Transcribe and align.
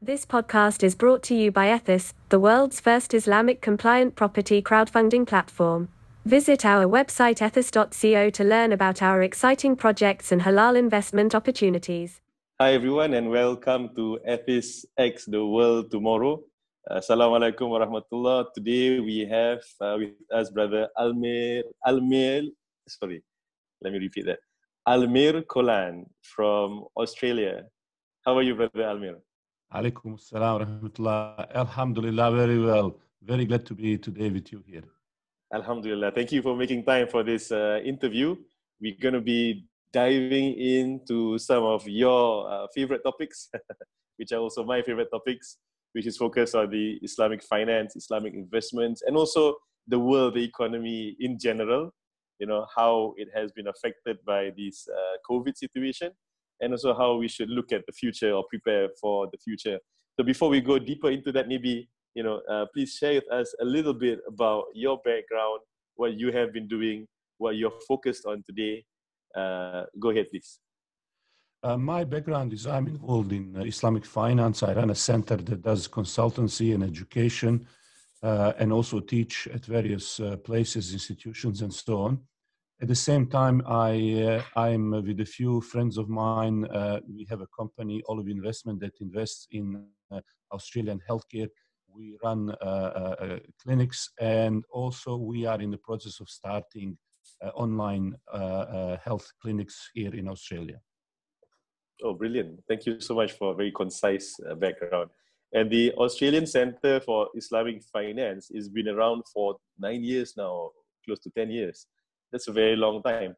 This 0.00 0.24
podcast 0.24 0.84
is 0.84 0.94
brought 0.94 1.24
to 1.24 1.34
you 1.34 1.50
by 1.50 1.76
Ethis, 1.76 2.12
the 2.28 2.38
world's 2.38 2.78
first 2.78 3.12
Islamic 3.12 3.60
compliant 3.60 4.14
property 4.14 4.62
crowdfunding 4.62 5.26
platform. 5.26 5.88
Visit 6.24 6.64
our 6.64 6.86
website 6.86 7.42
ethis.co 7.42 8.30
to 8.30 8.44
learn 8.44 8.70
about 8.72 9.02
our 9.02 9.22
exciting 9.22 9.74
projects 9.74 10.30
and 10.30 10.42
halal 10.42 10.78
investment 10.78 11.34
opportunities. 11.34 12.20
Hi, 12.60 12.74
everyone, 12.74 13.12
and 13.12 13.28
welcome 13.28 13.90
to 13.96 14.20
Ethis 14.24 14.84
X 14.96 15.24
The 15.24 15.44
World 15.44 15.90
Tomorrow. 15.90 16.44
Assalamualaikum 16.88 17.66
warahmatullah. 17.66 18.54
Today 18.54 19.00
we 19.00 19.26
have 19.26 19.66
uh, 19.80 19.98
with 19.98 20.14
us 20.30 20.48
brother 20.54 20.86
Almir, 20.96 21.64
Almir, 21.84 22.46
sorry, 22.86 23.24
let 23.82 23.92
me 23.92 23.98
repeat 23.98 24.26
that. 24.26 24.38
Almir 24.86 25.42
Colan 25.42 26.06
from 26.22 26.86
Australia. 26.96 27.66
How 28.24 28.38
are 28.38 28.46
you, 28.46 28.54
brother 28.54 28.86
Almir? 28.86 29.18
Alaikum 29.72 30.16
assalam 30.16 30.64
rahmatullah. 30.64 31.54
Alhamdulillah, 31.54 32.32
very 32.32 32.58
well. 32.58 32.96
Very 33.20 33.44
glad 33.44 33.66
to 33.66 33.74
be 33.74 33.98
today 33.98 34.30
with 34.30 34.50
you 34.50 34.62
here. 34.66 34.84
Alhamdulillah. 35.52 36.10
Thank 36.12 36.32
you 36.32 36.40
for 36.40 36.56
making 36.56 36.84
time 36.86 37.06
for 37.06 37.22
this 37.22 37.52
uh, 37.52 37.80
interview. 37.84 38.34
We're 38.80 38.96
going 38.98 39.12
to 39.12 39.20
be 39.20 39.66
diving 39.92 40.54
into 40.54 41.38
some 41.38 41.64
of 41.64 41.86
your 41.86 42.50
uh, 42.50 42.66
favorite 42.74 43.02
topics, 43.04 43.50
which 44.16 44.32
are 44.32 44.38
also 44.38 44.64
my 44.64 44.80
favorite 44.80 45.10
topics, 45.12 45.58
which 45.92 46.06
is 46.06 46.16
focused 46.16 46.54
on 46.54 46.70
the 46.70 46.98
Islamic 47.02 47.42
finance, 47.42 47.94
Islamic 47.94 48.32
investments, 48.32 49.02
and 49.06 49.18
also 49.18 49.56
the 49.86 49.98
world, 49.98 50.34
the 50.34 50.44
economy 50.44 51.14
in 51.20 51.38
general. 51.38 51.92
You 52.38 52.46
know, 52.46 52.66
how 52.74 53.12
it 53.18 53.28
has 53.34 53.52
been 53.52 53.66
affected 53.66 54.16
by 54.24 54.50
this 54.56 54.88
uh, 54.88 55.16
COVID 55.30 55.58
situation, 55.58 56.12
and 56.60 56.72
also 56.72 56.94
how 56.94 57.16
we 57.16 57.28
should 57.28 57.50
look 57.50 57.72
at 57.72 57.82
the 57.86 57.92
future 57.92 58.32
or 58.32 58.44
prepare 58.48 58.88
for 59.00 59.28
the 59.32 59.38
future. 59.38 59.78
So 60.18 60.24
before 60.24 60.48
we 60.48 60.60
go 60.60 60.78
deeper 60.78 61.10
into 61.10 61.30
that, 61.32 61.48
maybe 61.48 61.88
you 62.14 62.24
know, 62.24 62.40
uh, 62.50 62.66
please 62.74 62.94
share 62.94 63.14
with 63.14 63.30
us 63.30 63.54
a 63.60 63.64
little 63.64 63.94
bit 63.94 64.18
about 64.26 64.64
your 64.74 64.96
background, 65.04 65.60
what 65.94 66.14
you 66.14 66.32
have 66.32 66.52
been 66.52 66.66
doing, 66.66 67.06
what 67.38 67.56
you're 67.56 67.78
focused 67.86 68.26
on 68.26 68.42
today. 68.44 68.84
Uh, 69.36 69.84
go 70.00 70.10
ahead, 70.10 70.26
please. 70.30 70.58
Uh, 71.62 71.76
my 71.76 72.04
background 72.04 72.52
is 72.52 72.66
I'm 72.66 72.86
involved 72.86 73.32
in 73.32 73.56
uh, 73.56 73.62
Islamic 73.62 74.04
finance. 74.04 74.64
I 74.64 74.74
run 74.74 74.90
a 74.90 74.94
center 74.94 75.36
that 75.36 75.62
does 75.62 75.86
consultancy 75.86 76.74
and 76.74 76.82
education 76.82 77.66
uh, 78.22 78.52
and 78.58 78.72
also 78.72 78.98
teach 79.00 79.46
at 79.54 79.64
various 79.64 80.20
uh, 80.20 80.36
places, 80.38 80.92
institutions, 80.92 81.62
and 81.62 81.72
so 81.72 82.00
on. 82.00 82.18
At 82.80 82.88
the 82.88 82.94
same 82.94 83.26
time, 83.26 83.62
I, 83.66 84.22
uh, 84.22 84.42
I'm 84.54 84.90
with 84.90 85.20
a 85.20 85.24
few 85.24 85.60
friends 85.60 85.98
of 85.98 86.08
mine. 86.08 86.64
Uh, 86.66 87.00
we 87.08 87.26
have 87.28 87.40
a 87.40 87.48
company, 87.48 88.02
Olive 88.08 88.28
Investment, 88.28 88.78
that 88.80 88.92
invests 89.00 89.48
in 89.50 89.84
uh, 90.12 90.20
Australian 90.52 91.00
healthcare 91.08 91.48
we 91.98 92.16
run 92.22 92.50
uh, 92.50 92.64
uh, 92.64 93.14
uh, 93.20 93.38
clinics, 93.62 94.10
and 94.20 94.64
also 94.70 95.16
we 95.16 95.46
are 95.46 95.60
in 95.60 95.70
the 95.70 95.78
process 95.78 96.20
of 96.20 96.28
starting 96.28 96.96
online 97.54 98.16
health 99.04 99.30
clinics 99.42 99.90
here 99.94 100.14
in 100.14 100.28
Australia. 100.28 100.80
Oh, 102.02 102.14
brilliant. 102.14 102.60
Thank 102.68 102.86
you 102.86 103.00
so 103.00 103.14
much 103.14 103.32
for 103.32 103.52
a 103.52 103.54
very 103.54 103.72
concise 103.72 104.36
background. 104.58 105.10
And 105.52 105.70
the 105.70 105.92
Australian 105.94 106.46
Centre 106.46 107.00
for 107.00 107.28
Islamic 107.34 107.82
Finance 107.92 108.50
has 108.54 108.68
been 108.68 108.88
around 108.88 109.22
for 109.32 109.56
nine 109.78 110.02
years 110.04 110.34
now, 110.36 110.70
close 111.04 111.20
to 111.20 111.30
10 111.30 111.50
years. 111.50 111.86
That's 112.32 112.48
a 112.48 112.52
very 112.52 112.76
long 112.76 113.02
time. 113.02 113.34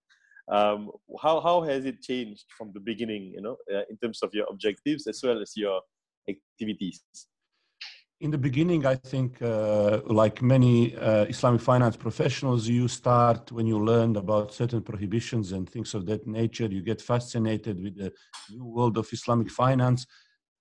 Um, 0.51 0.91
how, 1.23 1.41
how 1.41 1.63
has 1.63 1.85
it 1.85 2.03
changed 2.03 2.45
from 2.57 2.73
the 2.75 2.81
beginning, 2.81 3.33
you 3.35 3.41
know, 3.41 3.57
uh, 3.73 3.83
in 3.89 3.97
terms 3.99 4.21
of 4.23 4.31
your 4.33 4.47
objectives 4.51 5.07
as 5.07 5.21
well 5.23 5.41
as 5.41 5.53
your 5.57 5.81
activities? 6.29 7.03
in 8.21 8.31
the 8.31 8.39
beginning, 8.39 8.85
I 8.85 8.97
think, 8.97 9.41
uh, 9.41 10.01
like 10.05 10.43
many 10.43 10.95
uh, 10.97 11.25
Islamic 11.25 11.63
finance 11.63 11.97
professionals, 11.97 12.69
you 12.69 12.87
start 12.87 13.51
when 13.51 13.67
you 13.67 13.79
learn 13.83 14.17
about 14.17 14.53
certain 14.53 14.83
prohibitions 14.83 15.53
and 15.53 15.69
things 15.69 15.95
of 15.95 16.05
that 16.07 16.27
nature. 16.27 16.67
You 16.67 16.83
get 16.83 17.01
fascinated 17.01 17.83
with 17.83 17.97
the 17.97 18.13
new 18.51 18.65
world 18.67 18.99
of 18.99 19.09
Islamic 19.11 19.51
finance. 19.51 20.07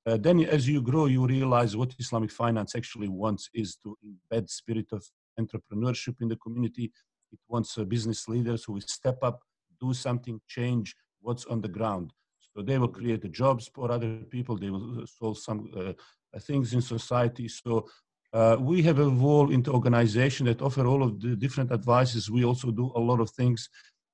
Uh, 0.05 0.15
then, 0.15 0.39
as 0.45 0.69
you 0.69 0.81
grow, 0.81 1.07
you 1.07 1.27
realize 1.27 1.75
what 1.75 1.93
Islamic 1.99 2.31
finance 2.31 2.75
actually 2.75 3.09
wants 3.09 3.49
is 3.53 3.75
to 3.83 3.97
embed 4.07 4.49
spirit 4.49 4.87
of 4.93 5.05
entrepreneurship 5.37 6.15
in 6.21 6.29
the 6.29 6.37
community. 6.37 6.93
It 7.31 7.39
wants 7.47 7.77
uh, 7.77 7.83
business 7.83 8.27
leaders 8.27 8.63
who 8.63 8.73
will 8.73 8.81
step 8.81 9.19
up, 9.23 9.41
do 9.79 9.93
something, 9.93 10.39
change 10.47 10.95
what's 11.21 11.45
on 11.45 11.61
the 11.61 11.67
ground. 11.67 12.11
So 12.55 12.61
they 12.63 12.77
will 12.77 12.87
create 12.87 13.21
the 13.21 13.29
jobs 13.29 13.69
for 13.73 13.91
other 13.91 14.17
people. 14.29 14.57
They 14.57 14.69
will 14.69 15.01
uh, 15.01 15.05
solve 15.05 15.37
some 15.37 15.69
uh, 15.77 15.93
things 16.39 16.73
in 16.73 16.81
society. 16.81 17.47
So 17.47 17.87
uh, 18.33 18.57
we 18.59 18.81
have 18.83 18.99
evolved 18.99 19.51
into 19.51 19.71
organization 19.71 20.45
that 20.47 20.61
offer 20.61 20.85
all 20.85 21.03
of 21.03 21.19
the 21.19 21.35
different 21.35 21.71
advices. 21.71 22.29
We 22.29 22.43
also 22.45 22.71
do 22.71 22.91
a 22.95 22.99
lot 22.99 23.19
of 23.19 23.29
things 23.31 23.69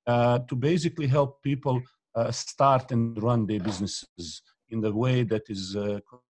uh, 0.07 0.39
to 0.47 0.55
basically 0.55 1.07
help 1.07 1.41
people 1.41 1.81
uh, 2.15 2.31
start 2.31 2.91
and 2.91 3.21
run 3.21 3.45
their 3.45 3.59
businesses 3.59 4.41
in 4.69 4.79
the 4.81 4.93
way 4.93 5.23
that 5.23 5.49
is 5.49 5.75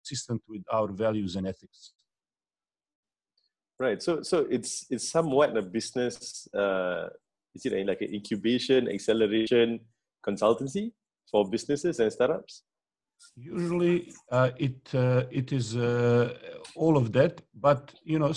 consistent 0.06 0.41
with 0.47 0.64
our 0.72 0.88
values 0.88 1.35
and 1.35 1.47
ethics. 1.47 1.94
Right. 3.78 4.02
So, 4.02 4.22
so 4.22 4.47
it's 4.50 4.86
it's 4.90 5.09
somewhat 5.12 5.56
a 5.58 5.62
business. 5.62 6.47
Uh, 6.53 7.09
is 7.53 7.66
it 7.66 7.86
like 7.86 8.02
an 8.02 8.13
incubation, 8.13 8.90
acceleration, 8.90 9.80
consultancy 10.25 10.91
for 11.30 11.50
businesses 11.50 12.00
and 12.00 12.12
startups? 12.12 12.64
Usually, 13.35 14.14
uh, 14.31 14.52
it 14.58 14.80
uh, 14.94 15.24
it 15.30 15.52
is 15.52 15.75
uh, 15.75 16.34
all 16.75 16.96
of 16.96 17.12
that, 17.14 17.41
but 17.53 17.94
you 18.03 18.18
know, 18.18 18.34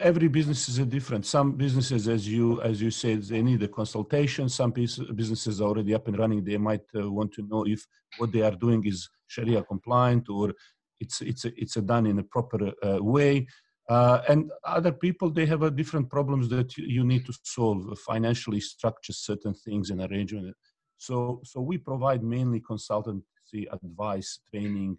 every 0.00 0.28
business 0.28 0.68
is 0.68 0.78
different. 0.86 1.26
Some 1.26 1.52
businesses, 1.52 2.08
as 2.08 2.26
you 2.26 2.60
as 2.62 2.80
you 2.80 2.90
said, 2.90 3.22
they 3.24 3.42
need 3.42 3.62
a 3.62 3.68
consultation. 3.68 4.48
Some 4.48 4.70
businesses 4.70 5.60
are 5.60 5.68
already 5.68 5.94
up 5.94 6.08
and 6.08 6.18
running. 6.18 6.42
They 6.42 6.56
might 6.56 6.86
uh, 6.94 7.10
want 7.10 7.32
to 7.34 7.42
know 7.42 7.66
if 7.66 7.86
what 8.16 8.32
they 8.32 8.42
are 8.42 8.56
doing 8.56 8.82
is 8.86 9.10
Sharia 9.26 9.62
compliant 9.62 10.28
or 10.30 10.54
it's 11.00 11.20
it's 11.20 11.44
it's 11.44 11.74
done 11.74 12.06
in 12.06 12.18
a 12.18 12.24
proper 12.24 12.72
uh, 12.82 12.98
way. 13.02 13.46
Uh, 13.90 14.22
and 14.28 14.52
other 14.64 14.92
people, 14.92 15.28
they 15.30 15.44
have 15.44 15.74
different 15.74 16.08
problems 16.08 16.48
that 16.48 16.76
you 16.76 17.02
need 17.02 17.26
to 17.26 17.34
solve. 17.42 17.98
Financially, 17.98 18.60
structure 18.60 19.12
certain 19.12 19.52
things 19.52 19.90
and 19.90 20.00
arrangement. 20.00 20.54
So, 20.96 21.40
so 21.42 21.60
we 21.60 21.76
provide 21.76 22.22
mainly 22.22 22.60
consultancy 22.60 23.62
advice, 23.72 24.38
training, 24.48 24.96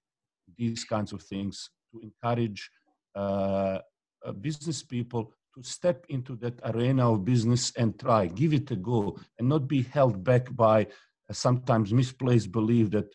these 0.58 0.84
kinds 0.84 1.14
of 1.14 1.22
things 1.24 1.70
to 1.94 2.02
encourage 2.02 2.70
uh, 3.16 3.80
uh, 4.26 4.32
business 4.42 4.84
people 4.84 5.34
to 5.56 5.64
step 5.64 6.06
into 6.10 6.36
that 6.38 6.60
arena 6.66 7.14
of 7.14 7.24
business 7.24 7.72
and 7.78 7.98
try, 7.98 8.28
give 8.28 8.54
it 8.54 8.72
a 8.72 8.76
go, 8.76 9.18
and 9.40 9.48
not 9.48 9.70
be 9.70 9.84
held 9.84 10.22
back 10.22 10.54
by 10.54 10.86
sometimes 11.32 11.94
misplaced 11.94 12.52
belief 12.52 12.92
that, 12.92 13.08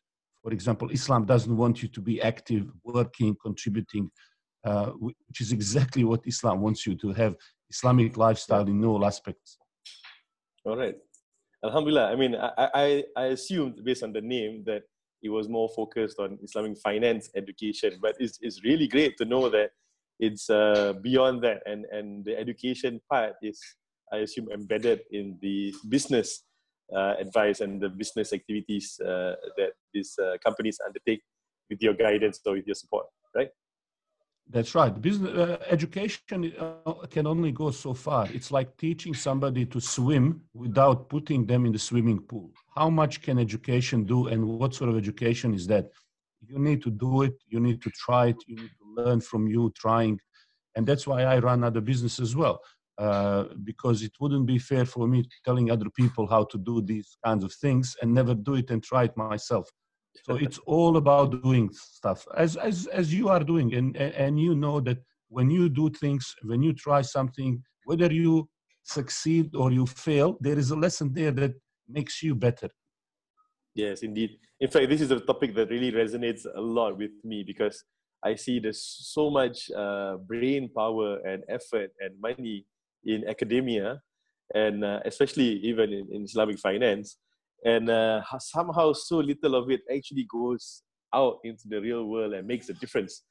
for 0.43 0.53
example, 0.53 0.88
Islam 0.91 1.26
doesn't 1.26 1.56
want 1.56 1.82
you 1.82 1.88
to 1.88 2.00
be 2.00 2.22
active, 2.22 2.70
working, 2.82 3.37
contributing, 3.43 4.10
uh, 4.66 4.91
which 4.99 5.41
is 5.41 5.53
exactly 5.53 6.04
what 6.04 6.21
Islam 6.27 6.60
wants 6.60 6.87
you 6.87 6.94
to 6.97 7.12
have 7.12 7.37
Islamic 7.71 8.16
lifestyle 8.16 8.66
in 8.66 8.84
all 8.84 9.04
aspects. 9.06 9.59
All 10.65 10.77
right. 10.77 10.97
Alhamdulillah. 11.65 12.10
I 12.12 12.16
mean, 12.16 12.34
I, 12.34 12.69
I, 12.75 13.05
I 13.16 13.25
assumed 13.26 13.84
based 13.84 14.03
on 14.03 14.12
the 14.12 14.21
name 14.21 14.65
that 14.66 14.82
it 15.22 15.31
was 15.31 15.49
more 15.49 15.69
focused 15.75 16.19
on 16.19 16.38
Islamic 16.43 16.78
finance 16.78 17.31
education. 17.34 17.99
But 18.03 18.16
it's, 18.19 18.38
it's 18.43 18.65
really 18.65 18.88
great 18.88 19.16
to 19.19 19.25
know 19.25 19.49
that 19.50 19.71
it's 20.19 20.49
uh, 20.49 20.94
beyond 21.03 21.43
that, 21.44 21.62
and, 21.66 21.84
and 21.93 22.25
the 22.25 22.38
education 22.38 23.00
part 23.10 23.34
is, 23.43 23.60
I 24.12 24.19
assume, 24.19 24.49
embedded 24.50 25.00
in 25.10 25.38
the 25.43 25.75
business 25.88 26.43
uh, 26.94 27.15
advice 27.21 27.60
and 27.60 27.81
the 27.81 27.91
business 27.91 28.32
activities 28.32 28.99
uh, 29.00 29.34
that 29.59 29.72
these 29.93 30.19
uh, 30.19 30.37
companies 30.44 30.78
undertake 30.87 31.22
with 31.69 31.82
your 31.82 31.94
guidance 31.94 32.41
or 32.47 32.55
with 32.55 32.66
your 32.66 32.75
support, 32.76 33.06
right? 33.34 33.50
That's 34.48 34.75
right. 34.76 35.00
Business 35.00 35.32
uh, 35.37 35.58
education 35.69 36.52
uh, 36.58 36.93
can 37.10 37.26
only 37.26 37.50
go 37.50 37.72
so 37.72 37.94
far. 37.94 38.28
It's 38.32 38.52
like 38.52 38.76
teaching 38.76 39.12
somebody 39.12 39.66
to 39.66 39.81
swim 39.81 40.43
without 40.54 41.08
putting 41.08 41.46
them 41.46 41.66
in 41.66 41.72
the 41.72 41.81
swimming 41.81 42.20
pool. 42.20 42.52
How 42.76 42.88
much 42.88 43.22
can 43.22 43.38
education 43.40 44.04
do, 44.04 44.28
and 44.28 44.46
what 44.46 44.72
sort 44.75 44.90
of 44.90 44.96
education 44.96 45.52
is 45.52 45.66
that? 45.66 45.90
You 46.46 46.60
need 46.60 46.81
to 46.82 46.90
do 46.90 47.22
it. 47.22 47.34
You 47.48 47.58
need 47.58 47.82
to 47.82 47.90
try 47.90 48.26
it. 48.26 48.37
You 48.46 48.56
need 48.56 48.70
to 48.81 49.02
learn 49.02 49.20
from 49.20 49.48
you 49.48 49.72
trying, 49.75 50.20
and 50.76 50.87
that's 50.87 51.08
why 51.08 51.22
I 51.25 51.38
run 51.38 51.64
other 51.64 51.81
business 51.81 52.20
as 52.20 52.37
well. 52.37 52.60
Uh, 52.99 53.44
because 53.64 54.02
it 54.02 54.12
wouldn't 54.20 54.46
be 54.46 54.58
fair 54.58 54.87
for 54.87 55.06
me 55.06 55.22
telling 55.44 55.70
other 55.70 55.90
people 55.90 56.26
how 56.26 56.44
to 56.44 56.56
do 56.56 56.81
these 56.81 57.19
kinds 57.22 57.44
of 57.44 57.52
things 57.52 57.94
and 58.00 58.14
never 58.14 58.34
do 58.34 58.54
it 58.54 58.70
and 58.70 58.82
try 58.82 59.04
it 59.04 59.14
myself 59.16 59.69
so 60.24 60.36
it's 60.36 60.58
all 60.66 60.96
about 60.96 61.42
doing 61.42 61.70
stuff 61.72 62.26
as 62.36 62.56
as 62.56 62.86
as 62.86 63.12
you 63.12 63.28
are 63.28 63.44
doing. 63.44 63.74
And 63.74 63.96
and 63.96 64.40
you 64.40 64.54
know 64.54 64.80
that 64.80 64.98
when 65.28 65.50
you 65.50 65.68
do 65.68 65.90
things 65.90 66.34
when 66.42 66.62
you 66.62 66.72
try 66.72 67.02
something 67.02 67.62
whether 67.84 68.12
you 68.12 68.48
succeed 68.84 69.54
or 69.54 69.72
you 69.72 69.86
fail 69.86 70.36
there 70.40 70.58
is 70.58 70.70
a 70.70 70.76
lesson 70.76 71.12
there 71.12 71.32
that 71.32 71.52
makes 71.88 72.22
you 72.22 72.34
better. 72.34 72.68
Yes 73.74 74.02
indeed. 74.02 74.38
In 74.60 74.70
fact 74.70 74.88
this 74.88 75.00
is 75.00 75.10
a 75.10 75.20
topic 75.20 75.54
that 75.56 75.70
really 75.70 75.92
resonates 75.92 76.46
a 76.54 76.60
lot 76.60 76.96
with 76.96 77.12
me 77.24 77.44
because 77.46 77.84
I 78.24 78.34
see 78.34 78.58
there's 78.58 78.82
so 78.82 79.30
much 79.30 79.70
uh, 79.70 80.16
brain 80.16 80.70
power 80.74 81.18
and 81.24 81.44
effort 81.48 81.92
and 82.00 82.18
money 82.20 82.64
in 83.04 83.28
academia, 83.28 84.02
and 84.54 84.84
uh, 84.84 85.00
especially 85.04 85.60
even 85.62 85.92
in, 85.92 86.08
in, 86.10 86.22
Islamic 86.24 86.58
finance, 86.58 87.18
and 87.64 87.91
uh, 87.91 88.23
somehow 88.38 88.93
so 88.93 89.17
little 89.17 89.55
of 89.55 89.70
it 89.70 89.81
actually 89.93 90.26
goes 90.31 90.82
out 91.14 91.38
into 91.44 91.69
the 91.69 91.81
real 91.81 92.05
world 92.05 92.35
and 92.35 92.47
makes 92.47 92.69
a 92.69 92.75
difference. 92.75 93.23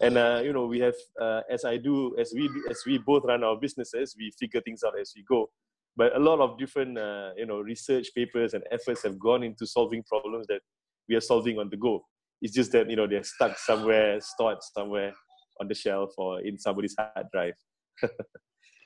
And 0.00 0.16
uh, 0.16 0.42
you 0.44 0.52
know, 0.52 0.66
we 0.66 0.80
have 0.80 0.94
uh, 1.20 1.40
as 1.50 1.64
I 1.64 1.76
do, 1.76 2.16
as 2.18 2.32
we 2.34 2.50
as 2.70 2.82
we 2.86 2.98
both 2.98 3.24
run 3.24 3.44
our 3.44 3.56
businesses, 3.56 4.14
we 4.18 4.32
figure 4.38 4.60
things 4.60 4.82
out 4.84 4.98
as 5.00 5.12
we 5.16 5.24
go. 5.28 5.50
But 5.96 6.16
a 6.16 6.18
lot 6.18 6.40
of 6.40 6.58
different 6.58 6.98
uh, 6.98 7.30
you 7.36 7.46
know 7.46 7.60
research 7.60 8.08
papers 8.14 8.54
and 8.54 8.64
efforts 8.70 9.02
have 9.04 9.18
gone 9.18 9.42
into 9.42 9.66
solving 9.66 10.02
problems 10.02 10.46
that 10.48 10.60
we 11.08 11.14
are 11.14 11.20
solving 11.20 11.58
on 11.58 11.70
the 11.70 11.76
go. 11.76 12.04
It's 12.40 12.54
just 12.54 12.72
that 12.72 12.90
you 12.90 12.96
know 12.96 13.06
they're 13.06 13.24
stuck 13.24 13.58
somewhere, 13.58 14.20
stored 14.20 14.58
somewhere 14.74 15.12
on 15.60 15.68
the 15.68 15.74
shelf 15.74 16.10
or 16.18 16.40
in 16.40 16.58
somebody's 16.58 16.96
hard 16.98 17.26
drive. 17.32 17.54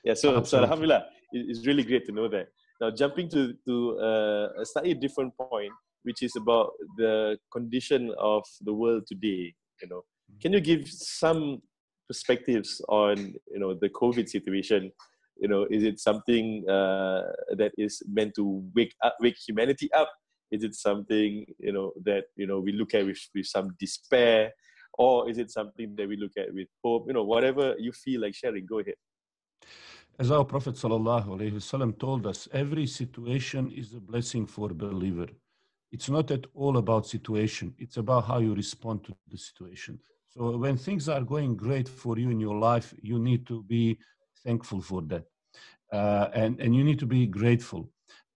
yeah, 0.03 0.13
so, 0.13 0.43
so 0.43 0.61
Alhamdulillah, 0.61 1.05
it's 1.31 1.65
really 1.65 1.83
great 1.83 2.05
to 2.05 2.11
know 2.11 2.27
that. 2.27 2.47
Now 2.79 2.91
jumping 2.91 3.29
to 3.29 3.53
to 3.65 3.99
uh, 3.99 4.61
a 4.61 4.65
slightly 4.65 4.93
different 4.93 5.33
point, 5.37 5.73
which 6.03 6.21
is 6.21 6.35
about 6.35 6.71
the 6.97 7.37
condition 7.51 8.13
of 8.19 8.43
the 8.61 8.73
world 8.73 9.05
today. 9.07 9.53
You 9.81 9.89
know, 9.89 10.01
mm-hmm. 10.01 10.39
can 10.39 10.53
you 10.53 10.61
give 10.61 10.87
some 10.87 11.61
perspectives 12.07 12.81
on 12.87 13.33
you 13.51 13.59
know 13.59 13.73
the 13.73 13.89
COVID 13.89 14.29
situation? 14.29 14.91
You 15.39 15.47
know, 15.47 15.67
is 15.69 15.83
it 15.83 15.99
something 15.99 16.67
uh, 16.67 17.29
that 17.57 17.71
is 17.77 18.01
meant 18.07 18.33
to 18.35 18.63
wake 18.75 18.95
up, 19.03 19.15
wake 19.21 19.37
humanity 19.47 19.91
up? 19.93 20.09
Is 20.51 20.63
it 20.63 20.75
something 20.75 21.45
you 21.59 21.73
know 21.73 21.93
that 22.05 22.25
you 22.35 22.47
know 22.47 22.59
we 22.59 22.71
look 22.71 22.93
at 22.93 23.05
with, 23.05 23.19
with 23.35 23.45
some 23.45 23.75
despair, 23.79 24.51
or 24.97 25.29
is 25.29 25.37
it 25.37 25.51
something 25.51 25.95
that 25.97 26.07
we 26.07 26.17
look 26.17 26.31
at 26.37 26.53
with 26.53 26.67
hope? 26.83 27.05
You 27.07 27.13
know, 27.13 27.23
whatever 27.23 27.75
you 27.77 27.91
feel 27.91 28.21
like 28.21 28.35
sharing, 28.35 28.65
go 28.65 28.79
ahead. 28.79 28.95
As 30.19 30.31
our 30.31 30.43
Prophet 30.43 30.73
ﷺ 30.73 31.99
told 31.99 32.25
us, 32.25 32.47
every 32.51 32.87
situation 32.87 33.71
is 33.71 33.93
a 33.93 33.99
blessing 33.99 34.47
for 34.47 34.71
a 34.71 34.73
believer. 34.73 35.27
It's 35.91 36.09
not 36.09 36.31
at 36.31 36.47
all 36.55 36.77
about 36.77 37.05
situation, 37.05 37.75
it's 37.77 37.97
about 37.97 38.25
how 38.25 38.39
you 38.39 38.55
respond 38.55 39.03
to 39.03 39.13
the 39.29 39.37
situation. 39.37 39.99
So 40.27 40.57
when 40.57 40.75
things 40.75 41.07
are 41.07 41.21
going 41.21 41.55
great 41.55 41.87
for 41.87 42.17
you 42.17 42.31
in 42.31 42.39
your 42.39 42.57
life, 42.57 42.95
you 42.99 43.19
need 43.19 43.45
to 43.45 43.61
be 43.61 43.99
thankful 44.43 44.81
for 44.81 45.03
that. 45.03 45.25
Uh, 45.93 46.29
and, 46.33 46.59
and 46.59 46.75
you 46.75 46.83
need 46.83 46.97
to 46.97 47.05
be 47.05 47.27
grateful. 47.27 47.87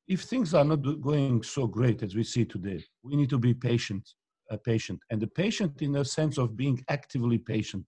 If 0.07 0.21
things 0.21 0.53
are 0.53 0.63
not 0.63 0.83
going 1.01 1.41
so 1.41 1.65
great 1.65 2.03
as 2.03 2.13
we 2.13 2.23
see 2.23 2.45
today, 2.45 2.83
we 3.03 3.15
need 3.15 3.29
to 3.31 3.39
be 3.39 3.55
patient, 3.55 4.07
uh, 4.51 4.57
patient. 4.57 4.99
And 5.09 5.19
the 5.19 5.27
patient 5.27 5.81
in 5.81 5.93
the 5.93 6.05
sense 6.05 6.37
of 6.37 6.55
being 6.55 6.83
actively 6.89 7.39
patient 7.39 7.85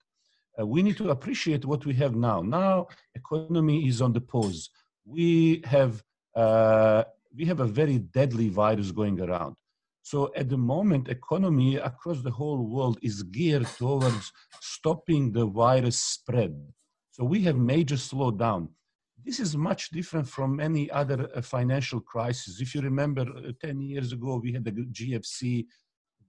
uh, 0.59 0.65
we 0.65 0.83
need 0.83 0.97
to 0.97 1.09
appreciate 1.09 1.65
what 1.65 1.85
we 1.85 1.93
have 1.95 2.15
now. 2.15 2.41
Now, 2.41 2.87
economy 3.15 3.87
is 3.87 4.01
on 4.01 4.13
the 4.13 4.21
pause. 4.21 4.69
We 5.05 5.61
have 5.65 6.03
uh, 6.35 7.03
we 7.35 7.45
have 7.45 7.59
a 7.59 7.65
very 7.65 7.97
deadly 7.97 8.49
virus 8.49 8.91
going 8.91 9.19
around. 9.19 9.55
So 10.03 10.31
at 10.35 10.49
the 10.49 10.57
moment, 10.57 11.07
economy 11.07 11.77
across 11.77 12.21
the 12.21 12.31
whole 12.31 12.61
world 12.67 12.99
is 13.01 13.23
geared 13.23 13.67
towards 13.67 14.31
stopping 14.61 15.31
the 15.31 15.45
virus 15.45 15.97
spread. 15.97 16.53
So 17.11 17.23
we 17.23 17.41
have 17.43 17.55
major 17.55 17.95
slowdown. 17.95 18.69
This 19.23 19.39
is 19.39 19.55
much 19.55 19.91
different 19.91 20.27
from 20.27 20.59
any 20.59 20.91
other 20.91 21.29
uh, 21.33 21.41
financial 21.41 22.01
crisis. 22.01 22.59
If 22.59 22.75
you 22.75 22.81
remember, 22.81 23.21
uh, 23.21 23.51
10 23.61 23.79
years 23.79 24.11
ago, 24.11 24.41
we 24.43 24.51
had 24.51 24.65
the 24.65 24.71
GFC. 24.71 25.65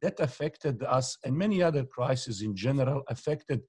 That 0.03 0.21
affected 0.21 0.83
us, 0.83 1.17
and 1.25 1.37
many 1.37 1.63
other 1.63 1.85
crises 1.85 2.43
in 2.43 2.55
general 2.55 3.03
affected 3.09 3.63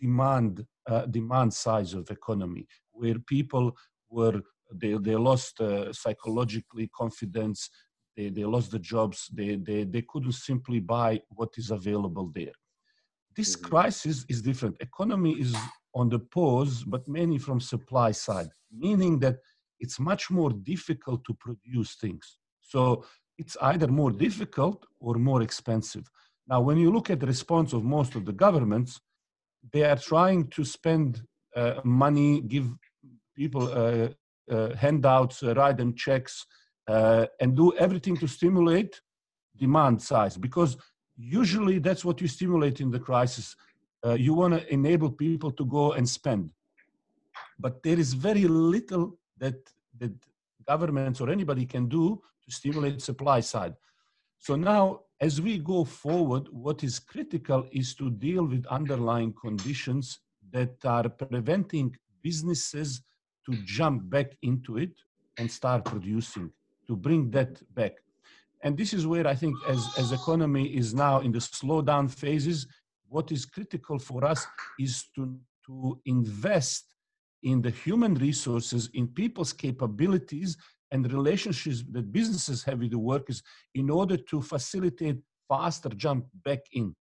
demand, 0.00 0.64
uh, 0.88 1.06
demand 1.06 1.52
size 1.52 1.94
of 1.94 2.10
economy, 2.10 2.66
where 2.92 3.18
people 3.26 3.72
were, 4.10 4.40
they, 4.72 4.94
they 4.94 5.16
lost 5.16 5.60
uh, 5.60 5.92
psychologically 5.92 6.90
confidence, 6.94 7.70
they, 8.16 8.28
they 8.30 8.44
lost 8.44 8.70
the 8.70 8.78
jobs, 8.78 9.30
they, 9.32 9.56
they, 9.56 9.84
they 9.84 10.02
couldn't 10.02 10.32
simply 10.32 10.80
buy 10.80 11.20
what 11.28 11.50
is 11.56 11.70
available 11.70 12.30
there. 12.34 12.56
This 13.36 13.54
mm-hmm. 13.54 13.68
crisis 13.68 14.24
is 14.28 14.40
different. 14.42 14.76
Economy 14.80 15.32
is 15.32 15.54
on 15.94 16.08
the 16.08 16.18
pause, 16.18 16.84
but 16.84 17.06
mainly 17.06 17.38
from 17.38 17.60
supply 17.60 18.10
side, 18.12 18.48
meaning 18.70 19.18
that 19.20 19.36
it's 19.80 20.00
much 20.00 20.30
more 20.30 20.50
difficult 20.50 21.24
to 21.24 21.34
produce 21.34 21.96
things. 21.96 22.38
So 22.60 23.04
it's 23.38 23.56
either 23.60 23.88
more 23.88 24.10
difficult 24.10 24.86
or 25.00 25.14
more 25.16 25.42
expensive. 25.42 26.10
Now, 26.48 26.60
when 26.60 26.78
you 26.78 26.90
look 26.90 27.10
at 27.10 27.20
the 27.20 27.26
response 27.26 27.72
of 27.72 27.84
most 27.84 28.14
of 28.14 28.24
the 28.24 28.32
governments, 28.32 29.00
they 29.72 29.84
are 29.84 29.96
trying 29.96 30.48
to 30.48 30.64
spend 30.64 31.22
uh, 31.54 31.80
money, 31.84 32.40
give 32.42 32.68
people 33.34 33.68
uh, 33.68 34.08
uh, 34.50 34.74
handouts, 34.74 35.42
uh, 35.42 35.54
write 35.54 35.76
them 35.76 35.94
checks, 35.94 36.46
and 36.88 37.56
do 37.56 37.74
everything 37.76 38.16
to 38.16 38.28
stimulate 38.28 39.00
demand 39.56 40.00
size 40.00 40.36
because 40.36 40.76
usually 41.16 41.78
that's 41.78 42.04
what 42.04 42.20
you 42.20 42.28
stimulate 42.28 42.80
in 42.80 42.90
the 42.90 42.98
crisis 42.98 43.56
you 44.16 44.34
want 44.34 44.54
to 44.54 44.72
enable 44.72 45.10
people 45.10 45.50
to 45.50 45.64
go 45.64 45.92
and 45.92 46.08
spend. 46.08 46.52
But 47.58 47.82
there 47.82 47.98
is 47.98 48.12
very 48.12 48.44
little 48.44 49.18
that, 49.38 49.56
that 49.98 50.12
governments 50.68 51.20
or 51.20 51.28
anybody 51.28 51.66
can 51.66 51.88
do 51.88 52.22
to 52.44 52.52
stimulate 52.54 53.02
supply 53.02 53.40
side. 53.40 53.74
So 54.38 54.56
now, 54.56 55.00
as 55.20 55.40
we 55.40 55.58
go 55.58 55.84
forward, 55.84 56.48
what 56.50 56.84
is 56.84 56.98
critical 56.98 57.66
is 57.72 57.94
to 57.94 58.10
deal 58.10 58.44
with 58.44 58.66
underlying 58.66 59.34
conditions 59.40 60.20
that 60.52 60.76
are 60.84 61.08
preventing 61.08 61.96
businesses 62.22 63.02
to 63.46 63.56
jump 63.64 64.08
back 64.10 64.36
into 64.42 64.76
it 64.78 64.92
and 65.38 65.50
start 65.50 65.84
producing, 65.84 66.50
to 66.86 66.96
bring 66.96 67.30
that 67.30 67.62
back. 67.74 67.92
And 68.62 68.76
this 68.76 68.92
is 68.92 69.06
where 69.06 69.26
I 69.26 69.34
think 69.34 69.56
as, 69.68 69.86
as 69.98 70.12
economy 70.12 70.66
is 70.76 70.94
now 70.94 71.20
in 71.20 71.32
the 71.32 71.38
slowdown 71.38 72.10
phases, 72.10 72.66
what 73.08 73.30
is 73.30 73.46
critical 73.46 73.98
for 73.98 74.24
us 74.24 74.46
is 74.78 75.04
to, 75.14 75.38
to 75.66 76.00
invest 76.06 76.94
in 77.42 77.62
the 77.62 77.70
human 77.70 78.14
resources, 78.14 78.90
in 78.94 79.06
people's 79.08 79.52
capabilities 79.52 80.56
and 80.90 81.12
relationships 81.12 81.82
that 81.90 82.12
businesses 82.12 82.62
have 82.64 82.78
with 82.80 82.90
the 82.90 82.98
workers 82.98 83.42
in 83.74 83.90
order 83.90 84.16
to 84.16 84.40
facilitate 84.40 85.18
faster 85.48 85.88
jump 85.90 86.26
back 86.44 86.60
in. 86.72 86.94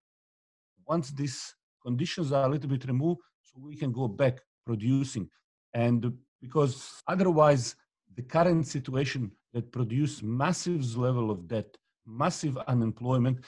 Once 0.87 1.11
these 1.11 1.55
conditions 1.83 2.31
are 2.31 2.45
a 2.45 2.49
little 2.49 2.69
bit 2.69 2.85
removed, 2.85 3.21
so 3.43 3.59
we 3.59 3.75
can 3.75 3.91
go 3.91 4.07
back 4.07 4.39
producing. 4.65 5.29
And 5.73 6.13
because 6.41 7.01
otherwise, 7.07 7.75
the 8.15 8.23
current 8.23 8.67
situation 8.67 9.31
that 9.53 9.71
produce 9.71 10.21
massive 10.23 10.97
level 10.97 11.31
of 11.31 11.47
debt, 11.47 11.77
massive 12.05 12.57
unemployment, 12.67 13.39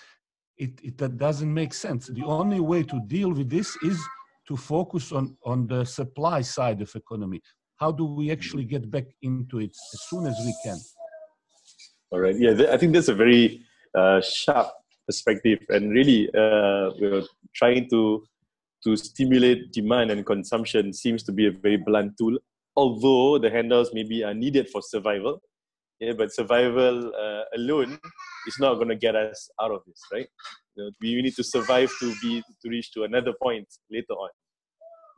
it, 0.57 0.79
it 0.83 1.17
doesn't 1.17 1.53
make 1.53 1.73
sense. 1.73 2.07
The 2.07 2.23
only 2.23 2.59
way 2.59 2.83
to 2.83 3.00
deal 3.07 3.31
with 3.31 3.50
this 3.50 3.75
is 3.83 4.00
to 4.47 4.57
focus 4.57 5.12
on, 5.12 5.38
on 5.43 5.67
the 5.67 5.85
supply 5.85 6.41
side 6.41 6.81
of 6.81 6.95
economy. 6.95 7.41
How 7.79 7.91
do 7.91 8.05
we 8.05 8.31
actually 8.31 8.65
get 8.65 8.89
back 8.89 9.05
into 9.22 9.60
it 9.60 9.72
as 9.93 10.01
soon 10.10 10.25
as 10.25 10.36
we 10.43 10.55
can? 10.63 10.77
All 12.12 12.19
right. 12.19 12.36
Yeah, 12.38 12.72
I 12.72 12.77
think 12.77 12.93
that's 12.93 13.10
a 13.10 13.13
very 13.13 13.62
uh, 13.96 14.22
sharp 14.22 14.72
perspective, 15.05 15.60
and 15.69 15.91
really, 15.91 16.29
uh, 16.29 16.91
we're 17.00 17.24
trying 17.55 17.89
to 17.89 18.24
to 18.84 18.96
stimulate 18.96 19.72
demand 19.74 20.12
and 20.12 20.25
consumption 20.25 20.93
seems 20.93 21.24
to 21.24 21.31
be 21.31 21.48
a 21.48 21.51
very 21.51 21.77
blunt 21.77 22.13
tool. 22.17 22.38
Although 22.75 23.39
the 23.39 23.50
handouts 23.50 23.89
maybe 23.91 24.24
are 24.24 24.36
needed 24.36 24.69
for 24.69 24.81
survival, 24.84 25.41
yeah, 26.00 26.13
but 26.13 26.31
survival 26.31 27.12
uh, 27.15 27.43
alone 27.55 28.00
is 28.48 28.55
not 28.60 28.75
going 28.75 28.89
to 28.89 28.96
get 28.96 29.15
us 29.15 29.50
out 29.60 29.72
of 29.72 29.81
this, 29.88 30.00
right? 30.13 30.27
You 30.75 30.84
know, 30.84 30.91
we 31.01 31.22
need 31.22 31.36
to 31.36 31.43
survive 31.43 31.91
to 32.00 32.13
be 32.22 32.43
to 32.62 32.69
reach 32.69 32.91
to 32.93 33.03
another 33.03 33.34
point 33.41 33.67
later 33.89 34.13
on. 34.13 34.29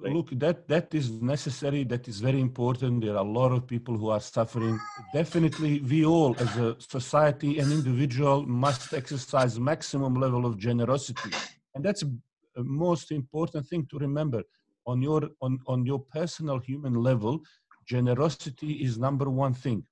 Look, 0.01 0.29
that 0.39 0.67
that 0.69 0.93
is 0.93 1.11
necessary. 1.11 1.83
That 1.83 2.07
is 2.07 2.19
very 2.21 2.39
important. 2.39 3.01
There 3.03 3.13
are 3.13 3.25
a 3.25 3.31
lot 3.39 3.51
of 3.51 3.67
people 3.67 3.97
who 3.97 4.09
are 4.09 4.21
suffering. 4.21 4.79
Definitely, 5.13 5.81
we 5.81 6.05
all, 6.05 6.35
as 6.39 6.55
a 6.57 6.75
society 6.79 7.59
and 7.59 7.71
individual, 7.71 8.45
must 8.45 8.93
exercise 8.93 9.59
maximum 9.59 10.15
level 10.15 10.45
of 10.45 10.57
generosity, 10.57 11.31
and 11.75 11.83
that's 11.83 12.03
a 12.03 12.63
most 12.63 13.11
important 13.11 13.67
thing 13.67 13.85
to 13.91 13.97
remember. 13.97 14.41
On 14.85 15.01
your 15.01 15.29
on 15.41 15.59
on 15.67 15.85
your 15.85 15.99
personal 15.99 16.59
human 16.59 16.93
level, 16.93 17.41
generosity 17.85 18.73
is 18.83 18.97
number 18.97 19.29
one 19.29 19.53
thing 19.53 19.85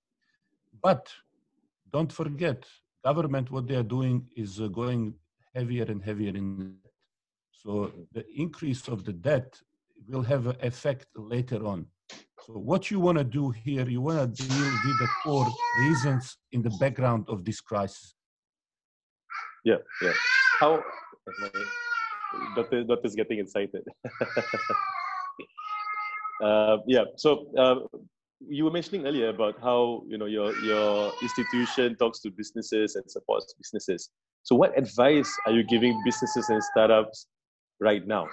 but 0.82 1.12
don't 1.92 2.12
forget, 2.12 2.66
government, 3.04 3.52
what 3.52 3.68
they 3.68 3.76
are 3.76 3.84
doing 3.84 4.28
is 4.36 4.62
uh, 4.62 4.68
going 4.68 5.14
heavier 5.56 5.86
and 5.86 6.04
heavier 6.04 6.30
in. 6.36 6.76
So 7.52 7.92
the 8.14 8.26
increase 8.36 8.88
of 8.88 9.04
the 9.04 9.14
debt 9.14 9.60
will 10.08 10.24
have 10.24 10.48
an 10.48 10.58
effect 10.62 11.08
later 11.16 11.66
on. 11.66 11.86
So 12.46 12.54
what 12.54 12.90
you 12.90 13.00
want 13.00 13.18
to 13.18 13.24
do 13.24 13.52
here, 13.52 13.88
you 13.88 14.02
want 14.02 14.20
to 14.20 14.48
deal 14.48 14.72
with 14.86 15.00
the 15.00 15.08
core 15.24 15.48
reasons 15.80 16.38
in 16.52 16.62
the 16.62 16.70
background 16.80 17.26
of 17.28 17.44
this 17.44 17.60
crisis. 17.60 18.16
Yeah, 19.66 19.78
yeah. 20.02 20.14
How 20.60 20.84
Doctor, 22.56 22.84
doctor's 22.84 23.16
getting 23.16 23.40
excited. 23.40 23.84
uh, 26.44 26.78
yeah. 26.88 27.04
So 27.16 27.48
uh, 27.58 27.76
you 28.48 28.66
were 28.66 28.72
mentioning 28.72 29.06
earlier 29.06 29.30
about 29.30 29.56
how 29.62 30.04
you 30.08 30.18
know 30.18 30.26
your 30.26 30.56
your 30.60 31.14
institution 31.22 31.96
talks 31.96 32.20
to 32.22 32.32
businesses 32.32 32.96
and 32.96 33.10
supports 33.10 33.54
businesses. 33.58 34.10
So, 34.44 34.56
what 34.56 34.78
advice 34.78 35.32
are 35.46 35.52
you 35.52 35.64
giving 35.64 36.02
businesses 36.04 36.50
and 36.50 36.64
startups 36.64 37.28
right 37.80 38.06
now? 38.06 38.28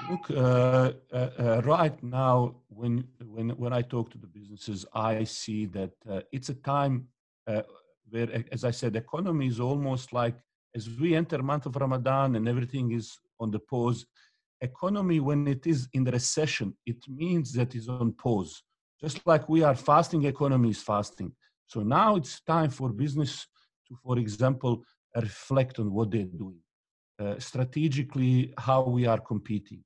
Look, 0.00 0.30
uh, 0.30 0.92
uh, 1.12 1.30
uh, 1.38 1.62
right 1.64 2.00
now, 2.02 2.54
when 2.68 3.04
when 3.26 3.50
when 3.50 3.72
I 3.72 3.82
talk 3.82 4.10
to 4.10 4.18
the 4.18 4.28
businesses, 4.28 4.86
I 4.94 5.24
see 5.24 5.66
that 5.66 5.90
uh, 6.08 6.20
it's 6.30 6.50
a 6.50 6.54
time 6.54 7.08
uh, 7.48 7.62
where, 8.08 8.28
as 8.52 8.62
I 8.64 8.70
said, 8.70 8.94
economy 8.94 9.48
is 9.48 9.58
almost 9.58 10.12
like 10.12 10.36
as 10.74 10.88
we 11.00 11.16
enter 11.16 11.42
month 11.42 11.66
of 11.66 11.74
Ramadan 11.74 12.36
and 12.36 12.48
everything 12.48 12.92
is 12.92 13.18
on 13.40 13.50
the 13.50 13.58
pause. 13.58 14.06
Economy, 14.60 15.18
when 15.20 15.48
it 15.48 15.66
is 15.66 15.88
in 15.92 16.04
the 16.04 16.12
recession, 16.12 16.76
it 16.86 16.98
means 17.08 17.52
that 17.54 17.74
it's 17.74 17.88
on 17.88 18.12
pause. 18.12 18.62
Just 19.00 19.26
like 19.26 19.48
we 19.48 19.62
are 19.62 19.74
fasting, 19.74 20.24
economy 20.24 20.70
is 20.70 20.82
fasting. 20.82 21.32
So 21.66 21.82
now 21.82 22.16
it's 22.16 22.40
time 22.40 22.70
for 22.70 22.88
business 22.90 23.46
to, 23.88 23.96
for 24.04 24.18
example, 24.18 24.84
reflect 25.16 25.78
on 25.80 25.92
what 25.92 26.10
they're 26.12 26.24
doing. 26.24 26.60
Uh, 27.20 27.34
strategically, 27.38 28.54
how 28.56 28.82
we 28.82 29.06
are 29.06 29.18
competing. 29.18 29.82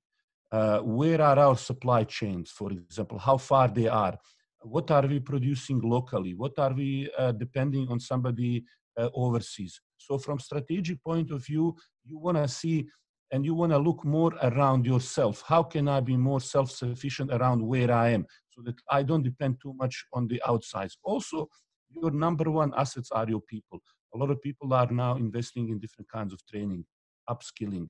Uh, 0.53 0.81
where 0.81 1.21
are 1.23 1.39
our 1.39 1.57
supply 1.57 2.05
chains, 2.05 2.51
for 2.51 2.71
example, 2.71 3.19
how 3.19 3.39
far 3.39 3.69
they 3.69 3.89
are. 3.89 4.19
What 4.61 4.91
are 4.91 5.07
we 5.07 5.19
producing 5.19 5.81
locally? 5.81 6.35
What 6.35 6.59
are 6.59 6.75
we 6.75 7.11
uh, 7.19 7.33
depending 7.33 7.89
on 7.89 7.99
somebody 7.99 8.65
uh, 8.99 9.09
overseas? 9.15 9.81
So 9.97 10.19
from 10.19 10.39
strategic 10.39 11.03
point 11.03 11.31
of 11.31 11.45
view, 11.45 11.75
you 12.05 12.19
want 12.19 12.37
to 12.37 12.47
see 12.47 12.87
and 13.33 13.47
you 13.47 13.55
want 13.55 13.73
to 13.73 13.79
look 13.79 14.05
more 14.05 14.35
around 14.43 14.85
yourself. 14.85 15.43
How 15.47 15.63
can 15.63 15.89
I 15.89 16.01
be 16.01 16.19
more 16.19 16.41
self-sufficient 16.41 17.33
around 17.33 17.67
where 17.67 17.91
I 17.91 18.11
am 18.11 18.27
so 18.51 18.61
that 18.67 18.75
I 18.91 19.03
don't 19.03 19.23
depend 19.23 19.57
too 19.63 19.73
much 19.79 20.05
on 20.13 20.29
the 20.29 20.41
outsides? 20.47 20.99
Also, 21.03 21.49
your 21.89 22.11
number 22.11 22.51
one 22.51 22.73
assets 22.77 23.11
are 23.11 23.27
your 23.27 23.41
people. 23.41 23.81
A 24.15 24.19
lot 24.19 24.31
of 24.31 24.41
people 24.43 24.75
are 24.75 24.91
now 24.91 25.17
investing 25.17 25.71
in 25.71 25.79
different 25.79 26.11
kinds 26.11 26.35
of 26.35 26.41
training, 26.47 26.85
upskilling. 27.29 27.89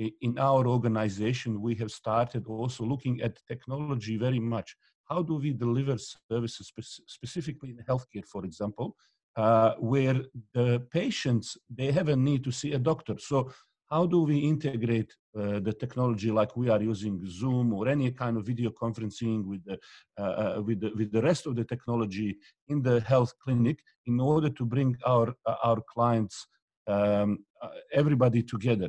In 0.00 0.38
our 0.38 0.66
organization, 0.66 1.60
we 1.60 1.74
have 1.74 1.90
started 1.90 2.46
also 2.46 2.84
looking 2.84 3.20
at 3.20 3.38
technology 3.46 4.16
very 4.16 4.40
much. 4.40 4.74
How 5.10 5.22
do 5.22 5.34
we 5.36 5.52
deliver 5.52 5.96
services, 5.98 6.68
spe- 6.68 7.02
specifically 7.06 7.70
in 7.70 7.84
healthcare, 7.84 8.24
for 8.24 8.44
example, 8.46 8.96
uh, 9.36 9.74
where 9.78 10.22
the 10.54 10.80
patients 10.90 11.56
they 11.68 11.92
have 11.92 12.08
a 12.08 12.16
need 12.16 12.42
to 12.44 12.52
see 12.52 12.72
a 12.72 12.78
doctor. 12.78 13.16
So 13.18 13.50
how 13.90 14.06
do 14.06 14.22
we 14.22 14.38
integrate 14.38 15.12
uh, 15.38 15.60
the 15.60 15.72
technology 15.72 16.30
like 16.30 16.56
we 16.56 16.68
are 16.70 16.80
using 16.80 17.20
Zoom 17.26 17.74
or 17.74 17.88
any 17.88 18.10
kind 18.12 18.36
of 18.38 18.46
video 18.46 18.70
conferencing 18.70 19.44
with 19.44 19.62
the, 19.64 19.78
uh, 20.18 20.22
uh, 20.22 20.62
with, 20.62 20.80
the, 20.80 20.92
with 20.96 21.12
the 21.12 21.22
rest 21.22 21.46
of 21.46 21.56
the 21.56 21.64
technology 21.64 22.38
in 22.68 22.82
the 22.82 23.00
health 23.00 23.32
clinic 23.42 23.80
in 24.06 24.18
order 24.18 24.48
to 24.48 24.64
bring 24.64 24.96
our, 25.04 25.34
uh, 25.44 25.56
our 25.62 25.80
clients, 25.92 26.46
um, 26.86 27.38
uh, 27.60 27.68
everybody 27.92 28.42
together? 28.42 28.88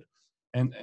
And, 0.53 0.74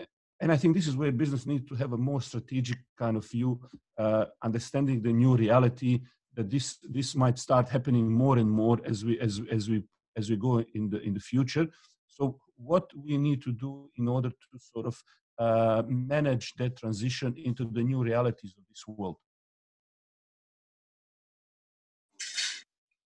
and 0.40 0.52
I 0.52 0.56
think 0.56 0.74
this 0.74 0.86
is 0.86 0.96
where 0.96 1.10
business 1.10 1.46
needs 1.46 1.68
to 1.68 1.74
have 1.74 1.92
a 1.92 1.96
more 1.96 2.20
strategic 2.20 2.78
kind 2.96 3.16
of 3.16 3.28
view, 3.28 3.60
uh, 3.98 4.26
understanding 4.42 5.02
the 5.02 5.12
new 5.12 5.36
reality 5.36 6.00
that 6.34 6.48
this, 6.50 6.78
this 6.88 7.14
might 7.16 7.38
start 7.38 7.68
happening 7.68 8.10
more 8.10 8.38
and 8.38 8.50
more 8.50 8.78
as 8.84 9.04
we, 9.04 9.18
as, 9.20 9.40
as 9.50 9.68
we, 9.68 9.82
as 10.16 10.30
we 10.30 10.36
go 10.36 10.64
in 10.74 10.90
the, 10.90 11.00
in 11.00 11.14
the 11.14 11.20
future 11.20 11.66
so 12.18 12.40
what 12.56 12.90
we 12.96 13.16
need 13.16 13.42
to 13.42 13.52
do 13.52 13.88
in 13.96 14.08
order 14.08 14.30
to 14.30 14.58
sort 14.58 14.86
of 14.86 15.00
uh, 15.38 15.82
manage 15.86 16.54
that 16.54 16.76
transition 16.76 17.34
into 17.36 17.64
the 17.64 17.82
new 17.82 18.02
realities 18.02 18.54
of 18.58 18.64
this 18.68 18.84
world. 18.88 19.16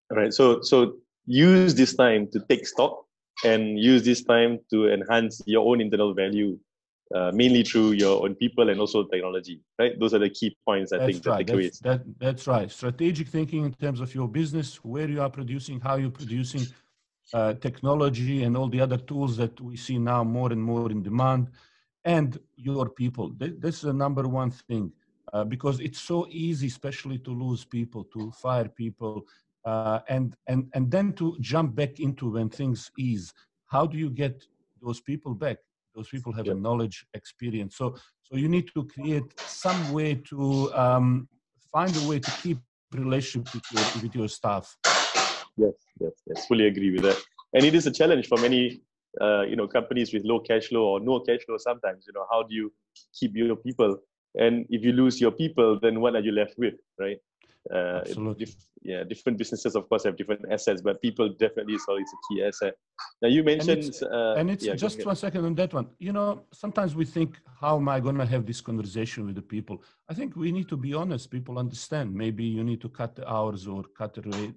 All 0.10 0.18
right. 0.18 0.34
So 0.34 0.62
so 0.62 0.96
use 1.26 1.76
this 1.76 1.94
time 1.96 2.30
to 2.32 2.40
take 2.50 2.66
stock 2.66 3.04
and 3.44 3.78
use 3.78 4.04
this 4.04 4.24
time 4.24 4.60
to 4.70 4.90
enhance 4.90 5.42
your 5.46 5.68
own 5.68 5.82
internal 5.82 6.14
value, 6.14 6.58
uh, 7.16 7.32
mainly 7.34 7.64
through 7.64 7.92
your 7.92 8.24
own 8.24 8.36
people 8.36 8.70
and 8.70 8.80
also 8.80 9.04
technology. 9.04 9.62
Right. 9.78 10.00
Those 10.00 10.14
are 10.14 10.20
the 10.20 10.30
key 10.30 10.56
points 10.66 10.92
I 10.94 10.98
that's 10.98 11.12
think 11.14 11.26
right. 11.26 11.48
that 11.48 11.56
That's, 11.58 11.80
that, 11.80 12.02
that's 12.20 12.48
right. 12.48 12.70
Strategic 12.72 13.28
thinking 13.28 13.66
in 13.66 13.74
terms 13.74 14.00
of 14.02 14.14
your 14.14 14.28
business, 14.28 14.76
where 14.84 15.10
you 15.10 15.22
are 15.22 15.30
producing, 15.30 15.80
how 15.80 15.96
you're 15.96 16.10
producing, 16.10 16.66
uh, 17.34 17.54
technology 17.54 18.44
and 18.44 18.58
all 18.58 18.68
the 18.68 18.82
other 18.82 18.98
tools 18.98 19.38
that 19.38 19.60
we 19.62 19.78
see 19.78 19.98
now 19.98 20.24
more 20.24 20.52
and 20.52 20.62
more 20.62 20.92
in 20.92 21.02
demand, 21.02 21.50
and 22.04 22.40
your 22.58 22.90
people. 22.90 23.32
This 23.38 23.76
is 23.76 23.82
the 23.82 23.94
number 23.94 24.28
one 24.28 24.52
thing 24.52 24.92
uh, 25.34 25.44
because 25.44 25.80
it's 25.80 26.02
so 26.02 26.28
easy, 26.30 26.68
especially 26.68 27.20
to 27.20 27.32
lose 27.32 27.64
people, 27.64 28.04
to 28.06 28.32
fire 28.32 28.68
people, 28.68 29.26
uh, 29.66 30.00
and 30.10 30.36
and 30.48 30.70
and 30.74 30.92
then 30.92 31.14
to 31.14 31.38
jump 31.40 31.76
back 31.76 32.00
into 32.00 32.32
when 32.32 32.50
things 32.50 32.92
ease. 32.98 33.34
How 33.68 33.86
do 33.86 33.98
you 33.98 34.10
get 34.10 34.44
those 34.82 35.00
people 35.00 35.34
back? 35.34 35.58
Those 35.96 36.10
people 36.10 36.32
have 36.34 36.48
a 36.48 36.56
knowledge, 36.56 37.06
experience. 37.14 37.78
So 37.78 37.96
so 38.24 38.38
you 38.38 38.48
need 38.48 38.70
to 38.74 38.86
create 38.86 39.40
some 39.40 39.92
way 39.92 40.16
to 40.30 40.74
um, 40.74 41.28
find 41.72 41.96
a 41.98 42.08
way 42.08 42.20
to 42.20 42.32
keep 42.42 42.60
relationship 42.94 43.54
with 43.54 43.64
your, 43.72 44.04
with 44.04 44.16
your 44.16 44.28
staff. 44.28 44.76
Yes, 45.58 45.74
yes, 46.00 46.12
yes. 46.28 46.46
Fully 46.48 46.68
agree 46.68 46.92
with 46.92 47.04
that. 47.04 47.22
And 47.54 47.66
it 47.66 47.76
is 47.76 47.88
a 47.88 47.92
challenge 47.92 48.28
for 48.28 48.38
many, 48.38 48.82
uh, 49.20 49.42
you 49.42 49.56
know, 49.56 49.68
companies 49.68 50.14
with 50.14 50.24
low 50.24 50.40
cash 50.40 50.68
flow 50.68 50.84
or 50.84 51.00
no 51.00 51.20
cash 51.20 51.42
flow. 51.46 51.58
Sometimes, 51.58 52.06
you 52.08 52.14
know, 52.14 52.26
how 52.32 52.44
do 52.44 52.56
you 52.56 52.72
keep 53.18 53.36
your 53.36 53.56
people? 53.56 53.98
And 54.36 54.66
if 54.70 54.84
you 54.84 54.94
lose 54.94 55.20
your 55.20 55.32
people, 55.32 55.78
then 55.82 56.00
what 56.00 56.16
are 56.16 56.22
you 56.22 56.32
left 56.32 56.56
with, 56.58 56.76
right? 57.00 57.18
Uh, 57.70 58.02
yeah, 58.82 59.04
different 59.04 59.38
businesses, 59.38 59.76
of 59.76 59.88
course, 59.88 60.04
have 60.06 60.18
different 60.18 60.42
assets, 60.52 60.82
but 60.82 61.00
people 61.02 61.30
definitely 61.30 61.76
is 61.76 61.86
always 61.88 62.10
a 62.12 62.20
key 62.28 62.44
asset. 62.44 62.74
Now, 63.22 63.30
you 63.30 63.44
mentioned, 63.44 63.70
and 63.70 63.88
it's, 63.88 64.02
uh, 64.02 64.36
and 64.38 64.50
it's 64.50 64.66
yeah, 64.66 64.74
just 64.74 65.06
one 65.06 65.16
second 65.16 65.46
on 65.46 65.54
that 65.56 65.72
one. 65.74 65.88
You 66.00 66.12
know, 66.12 66.44
sometimes 66.52 66.96
we 66.96 67.06
think, 67.06 67.38
how 67.60 67.78
am 67.78 67.88
I 67.88 68.00
going 68.00 68.18
to 68.18 68.26
have 68.26 68.48
this 68.48 68.62
conversation 68.62 69.28
with 69.28 69.36
the 69.36 69.44
people? 69.44 69.84
I 70.10 70.16
think 70.16 70.36
we 70.36 70.52
need 70.52 70.70
to 70.70 70.78
be 70.78 70.96
honest. 70.96 71.30
People 71.30 71.60
understand. 71.60 72.14
Maybe 72.16 72.44
you 72.44 72.64
need 72.64 72.82
to 72.82 72.90
cut 72.90 73.16
the 73.16 73.30
hours 73.30 73.68
or 73.68 73.84
cut 73.96 74.16
the 74.16 74.22
rate 74.22 74.56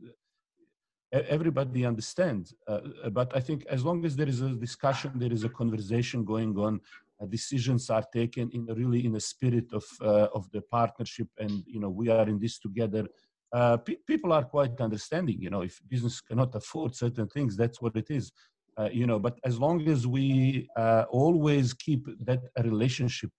everybody 1.15 1.85
understands. 1.87 2.55
Uh, 2.67 2.81
but 3.11 3.35
I 3.37 3.41
think 3.41 3.65
as 3.67 3.85
long 3.85 4.05
as 4.05 4.17
there 4.17 4.29
is 4.29 4.41
a 4.41 4.51
discussion, 4.51 5.13
there 5.15 5.33
is 5.33 5.45
a 5.45 5.49
conversation 5.49 6.25
going 6.25 6.59
on, 6.59 6.81
decisions 7.27 7.91
are 7.91 8.05
taken 8.13 8.51
in 8.53 8.67
really 8.67 9.05
in 9.05 9.15
a 9.17 9.21
spirit 9.21 9.73
of 9.73 9.85
uh, 10.01 10.29
of 10.35 10.51
the 10.53 10.63
partnership, 10.63 11.29
and 11.39 11.63
you 11.67 11.81
know 11.81 11.91
we 11.91 12.09
are 12.09 12.29
in 12.29 12.39
this 12.39 12.59
together. 12.59 13.07
Uh, 13.53 13.77
pe- 13.77 14.03
people 14.07 14.33
are 14.33 14.45
quite 14.45 14.81
understanding. 14.81 15.41
You 15.41 15.51
know, 15.51 15.63
if 15.63 15.81
business 15.89 16.21
cannot 16.21 16.55
afford 16.55 16.95
certain 16.95 17.29
things, 17.29 17.57
that's 17.57 17.81
what 17.81 17.97
it 17.97 18.11
is. 18.11 18.33
Uh, 18.77 18.89
you 18.93 19.07
know, 19.07 19.21
but 19.21 19.39
as 19.45 19.59
long 19.61 19.87
as 19.87 20.07
we 20.07 20.69
always 21.11 21.73
keep 21.73 22.05
that 22.21 22.41
relationship 22.65 23.31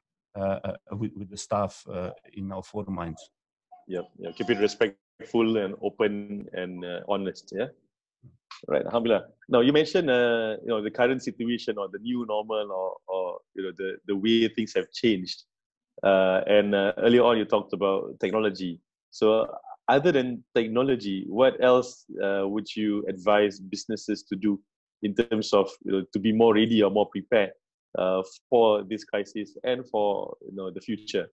with, 0.91 1.11
with, 1.17 1.29
the 1.29 1.37
staff 1.37 1.83
in 2.33 2.51
our 2.53 2.63
minds. 2.87 3.29
Yeah, 3.87 4.01
yeah. 4.17 4.31
Keep 4.31 4.51
it 4.51 4.59
respectful 4.59 5.57
and 5.57 5.75
open 5.81 6.47
and 6.53 6.83
uh, 6.83 7.01
honest. 7.07 7.53
Yeah. 7.55 7.67
Right. 8.67 8.83
Alhamdulillah. 8.83 9.25
Now 9.47 9.59
you 9.59 9.71
mentioned, 9.71 10.09
uh, 10.09 10.57
you 10.63 10.69
know, 10.69 10.81
the 10.81 10.89
current 10.89 11.21
situation 11.21 11.77
or 11.77 11.87
the 11.87 11.99
new 11.99 12.25
normal 12.27 12.71
or, 12.71 12.95
or 13.07 13.39
you 13.53 13.63
know, 13.63 13.71
the, 13.77 13.97
the 14.07 14.15
way 14.15 14.47
things 14.47 14.73
have 14.75 14.91
changed. 14.91 15.43
Uh, 16.03 16.41
and 16.47 16.73
uh, 16.73 16.93
earlier 16.97 17.23
on, 17.23 17.37
you 17.37 17.45
talked 17.45 17.73
about 17.73 18.19
technology. 18.19 18.79
So, 19.11 19.47
other 19.87 20.11
than 20.11 20.43
technology, 20.55 21.25
what 21.27 21.63
else 21.63 22.05
uh, 22.23 22.47
would 22.47 22.67
you 22.75 23.05
advise 23.07 23.59
businesses 23.59 24.23
to 24.23 24.35
do 24.35 24.59
in 25.03 25.13
terms 25.13 25.53
of 25.53 25.69
you 25.85 25.91
know, 25.91 26.05
to 26.11 26.19
be 26.19 26.31
more 26.31 26.55
ready 26.55 26.81
or 26.81 26.89
more 26.89 27.07
prepared 27.07 27.51
uh, 27.97 28.23
for 28.49 28.83
this 28.83 29.03
crisis 29.03 29.55
and 29.63 29.87
for 29.89 30.35
you 30.41 30.55
know 30.55 30.71
the 30.71 30.81
future? 30.81 31.27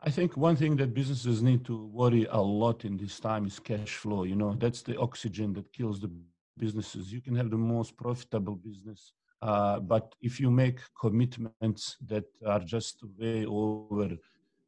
I 0.00 0.10
think 0.10 0.36
one 0.36 0.56
thing 0.56 0.76
that 0.76 0.94
businesses 0.94 1.42
need 1.42 1.64
to 1.66 1.86
worry 1.86 2.26
a 2.30 2.40
lot 2.40 2.84
in 2.84 2.96
this 2.96 3.18
time 3.18 3.46
is 3.46 3.58
cash 3.58 3.96
flow. 3.96 4.24
You 4.24 4.36
know, 4.36 4.54
that's 4.54 4.82
the 4.82 4.98
oxygen 4.98 5.52
that 5.54 5.72
kills 5.72 6.00
the 6.00 6.10
businesses. 6.58 7.12
You 7.12 7.20
can 7.20 7.34
have 7.34 7.50
the 7.50 7.56
most 7.56 7.96
profitable 7.96 8.56
business, 8.56 9.12
uh, 9.42 9.80
but 9.80 10.14
if 10.20 10.38
you 10.38 10.50
make 10.50 10.80
commitments 11.00 11.96
that 12.06 12.24
are 12.46 12.60
just 12.60 13.02
way 13.18 13.46
over 13.46 14.16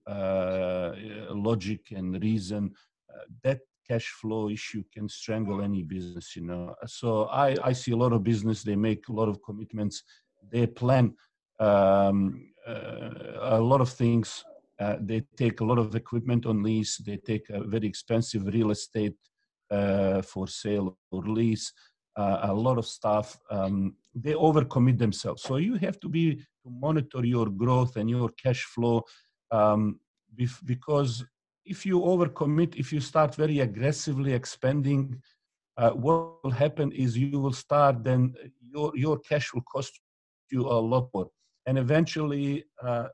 uh, 0.07 0.93
logic 1.31 1.91
and 1.91 2.21
reason, 2.23 2.73
uh, 3.11 3.25
that 3.43 3.61
cash 3.87 4.09
flow 4.09 4.49
issue 4.49 4.83
can 4.93 5.09
strangle 5.09 5.61
any 5.63 5.83
business. 5.83 6.37
You 6.37 6.43
know, 6.43 6.75
so 6.87 7.25
I 7.27 7.55
I 7.63 7.73
see 7.73 7.93
a 7.93 7.97
lot 7.97 8.13
of 8.13 8.25
business. 8.25 8.63
They 8.63 8.77
make 8.77 9.09
a 9.09 9.13
lot 9.13 9.29
of 9.29 9.43
commitments. 9.43 10.03
They 10.51 10.67
plan 10.67 11.15
um, 11.61 12.51
uh, 12.67 13.11
a 13.59 13.61
lot 13.61 13.81
of 13.81 13.91
things 13.91 14.45
uh, 14.81 14.97
they 15.01 15.23
take 15.37 15.61
a 15.61 15.65
lot 15.65 15.79
of 15.79 15.95
equipment 15.95 16.47
on 16.47 16.63
lease. 16.63 16.99
They 16.99 17.17
take 17.17 17.49
a 17.51 17.65
very 17.65 17.87
expensive 17.87 18.47
real 18.47 18.71
estate 18.71 19.17
uh, 19.71 20.23
for 20.23 20.47
sale 20.47 20.97
or 21.11 21.23
lease. 21.23 21.73
Uh, 22.17 22.39
a 22.43 22.55
lot 22.55 22.79
of 22.79 22.87
stuff 22.87 23.39
um, 23.51 23.95
they 24.15 24.33
overcommit 24.33 24.99
themselves. 24.99 25.43
So 25.43 25.57
you 25.57 25.75
have 25.77 26.01
to 26.01 26.09
be 26.09 26.35
to 26.35 26.71
monitor 26.71 27.25
your 27.25 27.49
growth 27.49 27.97
and 27.97 28.11
your 28.11 28.31
cash 28.31 28.65
flow 28.65 29.05
um, 29.51 30.01
because 30.65 31.25
if 31.65 31.85
you 31.85 32.01
overcommit, 32.01 32.77
if 32.77 32.93
you 32.93 33.01
start 33.01 33.35
very 33.35 33.61
aggressively 33.61 34.33
expanding, 34.33 35.21
uh, 35.77 35.91
what 35.91 36.43
will 36.43 36.51
happen 36.51 36.91
is 36.93 37.17
you 37.17 37.39
will 37.39 37.53
start 37.53 38.03
then 38.03 38.35
your 38.61 38.91
your 38.97 39.19
cash 39.19 39.55
will 39.55 39.63
cost 39.73 40.01
you 40.51 40.67
a 40.67 40.81
lot 40.93 41.09
more, 41.15 41.29
and 41.67 41.79
eventually 41.79 42.65
uh, 42.83 43.07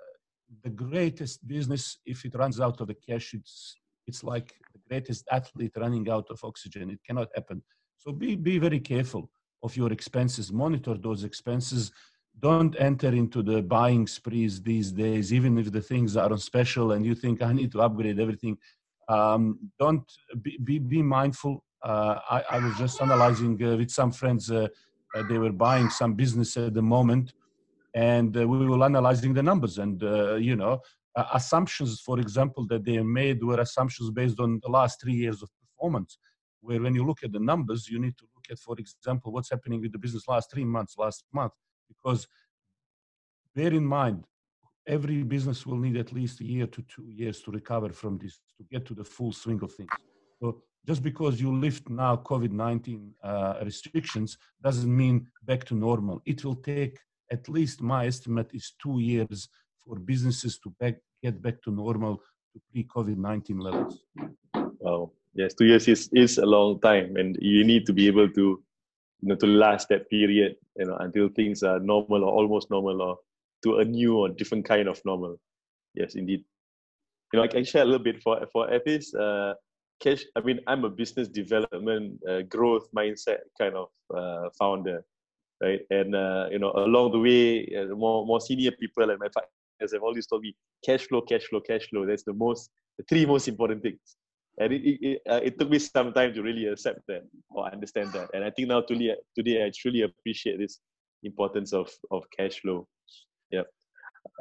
the 0.63 0.71
greatest 0.71 1.47
business 1.47 1.99
if 2.07 2.25
it 2.25 2.35
runs 2.35 2.61
out 2.61 2.81
of 2.81 2.87
the 2.89 2.95
cash 2.95 3.35
it's 3.35 3.77
it's 4.07 4.23
like 4.23 4.55
the 4.73 4.81
greatest 4.89 5.27
athlete 5.31 5.73
running 5.77 6.09
out 6.11 6.27
of 6.31 6.43
oxygen. 6.45 6.91
It 6.91 7.01
cannot 7.07 7.29
happen. 7.35 7.63
So 7.97 8.13
be 8.13 8.37
be 8.37 8.59
very 8.59 8.81
careful 8.81 9.31
of 9.63 9.77
your 9.77 9.93
expenses. 9.93 10.53
Monitor 10.53 10.95
those 10.95 11.25
expenses. 11.25 11.91
Don't 12.41 12.75
enter 12.79 13.09
into 13.09 13.43
the 13.43 13.63
buying 13.63 14.07
sprees 14.07 14.61
these 14.61 14.91
days 14.91 15.33
even 15.33 15.57
if 15.57 15.71
the 15.71 15.81
things 15.81 16.17
are 16.17 16.33
on 16.33 16.39
special 16.39 16.93
and 16.93 17.07
you 17.07 17.15
think 17.15 17.41
i 17.43 17.53
need 17.53 17.71
to 17.73 17.81
upgrade 17.81 18.21
everything. 18.21 18.59
Um, 19.09 19.71
don't 19.79 20.11
be, 20.43 20.59
be, 20.65 20.79
be 20.79 21.03
mindful. 21.03 21.63
Uh, 21.83 22.19
I, 22.31 22.43
I, 22.53 22.59
was 22.59 22.75
just 22.77 23.01
analyzing 23.03 23.63
uh, 23.63 23.77
with 23.77 23.91
some 23.91 24.11
friends 24.11 24.51
uh, 24.51 24.69
uh 25.15 25.23
they 25.29 25.37
were 25.37 25.53
buying 25.53 25.91
some 25.91 26.15
business 26.15 26.57
at 26.57 26.73
the 26.73 26.81
moment 26.81 27.35
and 27.95 28.37
uh, 28.37 28.47
we 28.47 28.67
were 28.67 28.85
analyzing 28.85 29.33
the 29.33 29.43
numbers 29.43 29.79
and 29.79 30.03
uh, 30.03 30.35
you 30.35 30.57
know 30.57 30.81
assumptions 31.33 32.01
for 32.01 32.19
example 32.19 32.67
that 32.67 32.85
they 32.85 33.01
made 33.01 33.43
were 33.43 33.61
assumptions 33.61 34.11
based 34.11 34.41
on 34.41 34.61
the 34.65 34.71
last 34.71 35.01
three 35.01 35.15
years 35.15 35.43
of 35.43 35.49
performance 35.61 36.19
where 36.61 36.81
when 36.81 36.95
you 36.95 37.07
look 37.07 37.23
at 37.23 37.33
the 37.33 37.39
numbers 37.39 37.89
you 37.89 38.01
need 38.01 38.17
to 38.19 38.27
look 38.35 38.47
at 38.51 38.59
for 38.59 38.75
example 38.79 39.31
what's 39.33 39.51
happening 39.51 39.81
with 39.81 39.93
the 39.93 39.99
business 39.99 40.27
last 40.27 40.51
three 40.51 40.65
months 40.65 40.97
last 40.99 41.25
month 41.33 41.53
because 41.89 42.27
bear 43.55 43.73
in 43.73 43.85
mind 43.85 44.25
every 44.87 45.23
business 45.23 45.65
will 45.67 45.79
need 45.79 45.97
at 45.97 46.13
least 46.13 46.41
a 46.41 46.45
year 46.45 46.67
to 46.67 46.83
two 46.83 47.07
years 47.09 47.41
to 47.43 47.51
recover 47.51 47.91
from 47.91 48.19
this 48.19 48.41
to 48.57 48.65
get 48.71 48.85
to 48.87 48.95
the 48.95 49.05
full 49.05 49.33
swing 49.33 49.61
of 49.63 49.73
things. 49.73 49.91
So 50.41 50.63
just 50.87 51.03
because 51.03 51.41
you 51.41 51.55
lift 51.55 51.89
now 51.89 52.17
covid-19 52.17 53.13
uh, 53.23 53.55
restrictions 53.63 54.37
doesn't 54.63 54.95
mean 54.95 55.27
back 55.43 55.65
to 55.65 55.75
normal. 55.75 56.21
It 56.27 56.45
will 56.45 56.57
take 56.57 56.99
at 57.31 57.49
least 57.49 57.83
my 57.83 58.07
estimate 58.07 58.51
is 58.53 58.75
two 58.81 58.99
years 58.99 59.49
for 59.85 59.99
businesses 59.99 60.59
to 60.59 60.71
back, 60.81 60.97
get 61.23 61.41
back 61.43 61.63
to 61.63 61.71
normal 61.71 62.17
to 62.53 62.61
pre-COVID-19 62.71 63.61
levels. 63.61 64.05
Wow. 64.81 65.13
Yes, 65.35 65.55
two 65.55 65.67
years 65.67 65.89
is, 65.89 66.09
is 66.13 66.39
a 66.39 66.47
long 66.47 66.81
time 66.81 67.17
and 67.17 67.37
you 67.41 67.65
need 67.65 67.87
to 67.87 67.93
be 67.93 68.07
able 68.07 68.29
to, 68.29 68.63
you 69.21 69.29
know, 69.29 69.35
to 69.37 69.47
last 69.47 69.89
that 69.89 70.09
period, 70.09 70.57
you 70.77 70.87
know, 70.87 70.97
until 71.01 71.29
things 71.29 71.63
are 71.63 71.81
normal 71.81 72.25
or 72.25 72.33
almost 72.33 72.71
normal 72.71 73.03
or 73.03 73.19
to 73.65 73.79
a 73.79 73.85
new 73.85 74.17
or 74.17 74.29
different 74.29 74.65
kind 74.65 74.89
of 74.89 75.01
normal. 75.05 75.37
Yes, 75.95 76.15
indeed. 76.15 76.45
You 77.33 77.39
know, 77.39 77.45
I 77.45 77.49
can 77.49 77.65
share 77.65 77.83
a 77.83 77.87
little 77.87 78.05
bit 78.05 78.23
for, 78.23 78.47
for 78.53 78.69
Ethis, 78.69 79.13
uh, 79.19 79.55
cash, 80.01 80.25
I 80.37 80.41
mean, 80.41 80.61
I'm 80.67 80.85
a 80.85 80.91
business 80.91 81.29
development, 81.29 82.21
uh, 82.29 82.43
growth 82.43 82.87
mindset 82.97 83.39
kind 83.59 83.75
of 83.75 83.89
uh, 84.15 84.51
founder 84.59 85.05
right? 85.63 85.81
And 85.91 86.15
uh, 86.15 86.49
you 86.51 86.59
know, 86.59 86.73
along 86.73 87.13
the 87.13 87.19
way, 87.19 87.75
uh, 87.77 87.95
more 87.95 88.27
more 88.27 88.41
senior 88.41 88.73
people 88.73 89.11
and 89.11 89.19
my 89.19 89.29
partners 89.29 89.93
have 89.93 90.03
always 90.03 90.27
told 90.27 90.43
me, 90.43 90.55
cash 90.85 91.07
flow, 91.07 91.21
cash 91.23 91.45
flow, 91.45 91.61
cash 91.61 91.89
flow. 91.89 92.07
That's 92.07 92.25
the 92.25 92.33
most, 92.33 92.71
the 92.99 93.05
three 93.09 93.27
most 93.27 93.49
important 93.49 93.83
things. 93.83 94.17
And 94.59 94.73
it 94.73 94.83
it, 94.85 95.23
uh, 95.29 95.41
it 95.43 95.59
took 95.59 95.71
me 95.71 95.79
some 95.79 96.13
time 96.13 96.35
to 96.35 96.43
really 96.43 96.67
accept 96.67 97.01
that 97.09 97.23
or 97.51 97.67
understand 97.71 98.13
that. 98.13 98.31
And 98.35 98.45
I 98.45 98.51
think 98.51 98.69
now 98.69 98.83
today, 98.83 99.15
today 99.37 99.65
I 99.65 99.71
truly 99.77 100.03
appreciate 100.03 100.59
this 100.59 100.81
importance 101.23 101.73
of 101.73 101.91
of 102.11 102.25
cash 102.37 102.61
flow. 102.61 102.87
Yeah. 103.51 103.63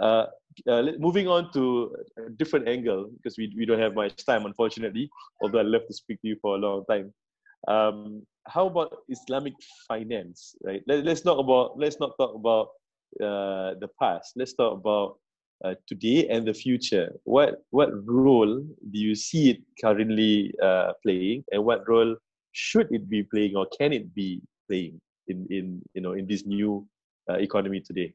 Uh, 0.01 0.25
uh, 0.67 0.83
moving 0.99 1.27
on 1.27 1.51
to 1.51 1.95
a 2.17 2.29
different 2.31 2.67
angle 2.67 3.09
because 3.17 3.37
we, 3.37 3.53
we 3.57 3.65
don't 3.65 3.79
have 3.79 3.93
much 3.93 4.23
time 4.25 4.45
unfortunately 4.45 5.09
although 5.41 5.59
i 5.59 5.61
love 5.61 5.81
to 5.87 5.93
speak 5.93 6.21
to 6.21 6.27
you 6.27 6.37
for 6.41 6.55
a 6.55 6.57
long 6.57 6.85
time 6.89 7.13
um, 7.67 8.23
how 8.47 8.67
about 8.67 8.97
Islamic 9.09 9.53
finance, 9.87 10.55
right? 10.63 10.81
Let, 10.87 11.07
us 11.07 11.23
not 11.23 11.39
about 11.39 11.79
let's 11.79 11.99
not 11.99 12.11
talk 12.19 12.35
about 12.35 12.67
uh, 13.21 13.79
the 13.79 13.89
past. 13.99 14.33
Let's 14.35 14.53
talk 14.53 14.73
about 14.73 15.17
uh, 15.63 15.75
today 15.87 16.27
and 16.27 16.45
the 16.45 16.53
future. 16.53 17.13
What 17.23 17.63
what 17.69 17.89
role 18.05 18.59
do 18.91 18.99
you 18.99 19.15
see 19.15 19.51
it 19.51 19.59
currently 19.81 20.53
uh, 20.61 20.93
playing, 21.03 21.45
and 21.51 21.63
what 21.63 21.87
role 21.87 22.15
should 22.51 22.87
it 22.91 23.09
be 23.09 23.23
playing, 23.23 23.55
or 23.55 23.67
can 23.77 23.93
it 23.93 24.13
be 24.13 24.41
playing 24.67 24.99
in 25.27 25.47
in 25.49 25.81
you 25.93 26.01
know 26.01 26.13
in 26.13 26.27
this 26.27 26.45
new 26.45 26.85
uh, 27.29 27.35
economy 27.35 27.79
today? 27.79 28.13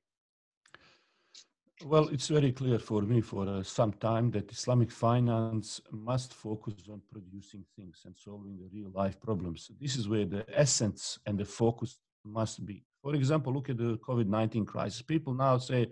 Well, 1.85 2.09
it's 2.09 2.27
very 2.27 2.51
clear 2.51 2.81
for 2.81 3.03
me 3.03 3.21
for 3.21 3.49
uh, 3.49 3.63
some 3.63 3.93
time 3.93 4.33
that 4.33 4.51
Islamic 4.51 4.91
finance 4.91 5.81
must 5.93 6.35
focus 6.35 6.75
on 6.91 7.01
producing 7.09 7.65
things 7.77 8.03
and 8.05 8.17
solving 8.17 8.59
the 8.59 8.69
real 8.73 8.91
life 8.93 9.21
problems. 9.21 9.71
This 9.81 9.95
is 9.95 10.09
where 10.09 10.25
the 10.25 10.45
essence 10.53 11.21
and 11.25 11.39
the 11.39 11.45
focus 11.45 11.99
must 12.25 12.67
be. 12.67 12.85
For 13.01 13.15
example, 13.15 13.53
look 13.53 13.71
at 13.71 13.79
the 13.79 13.97
COVID 13.99 14.27
19 14.27 14.67
crisis. 14.67 15.03
People 15.03 15.35
now 15.35 15.57
say, 15.59 15.87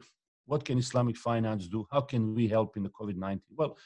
what 0.46 0.64
can 0.64 0.76
Islamic 0.78 1.16
finance 1.16 1.68
do? 1.68 1.86
How 1.92 2.00
can 2.00 2.34
we 2.34 2.48
help 2.48 2.76
in 2.76 2.82
the 2.82 2.90
COVID 2.90 3.16
19? 3.16 3.42
Well, 3.56 3.78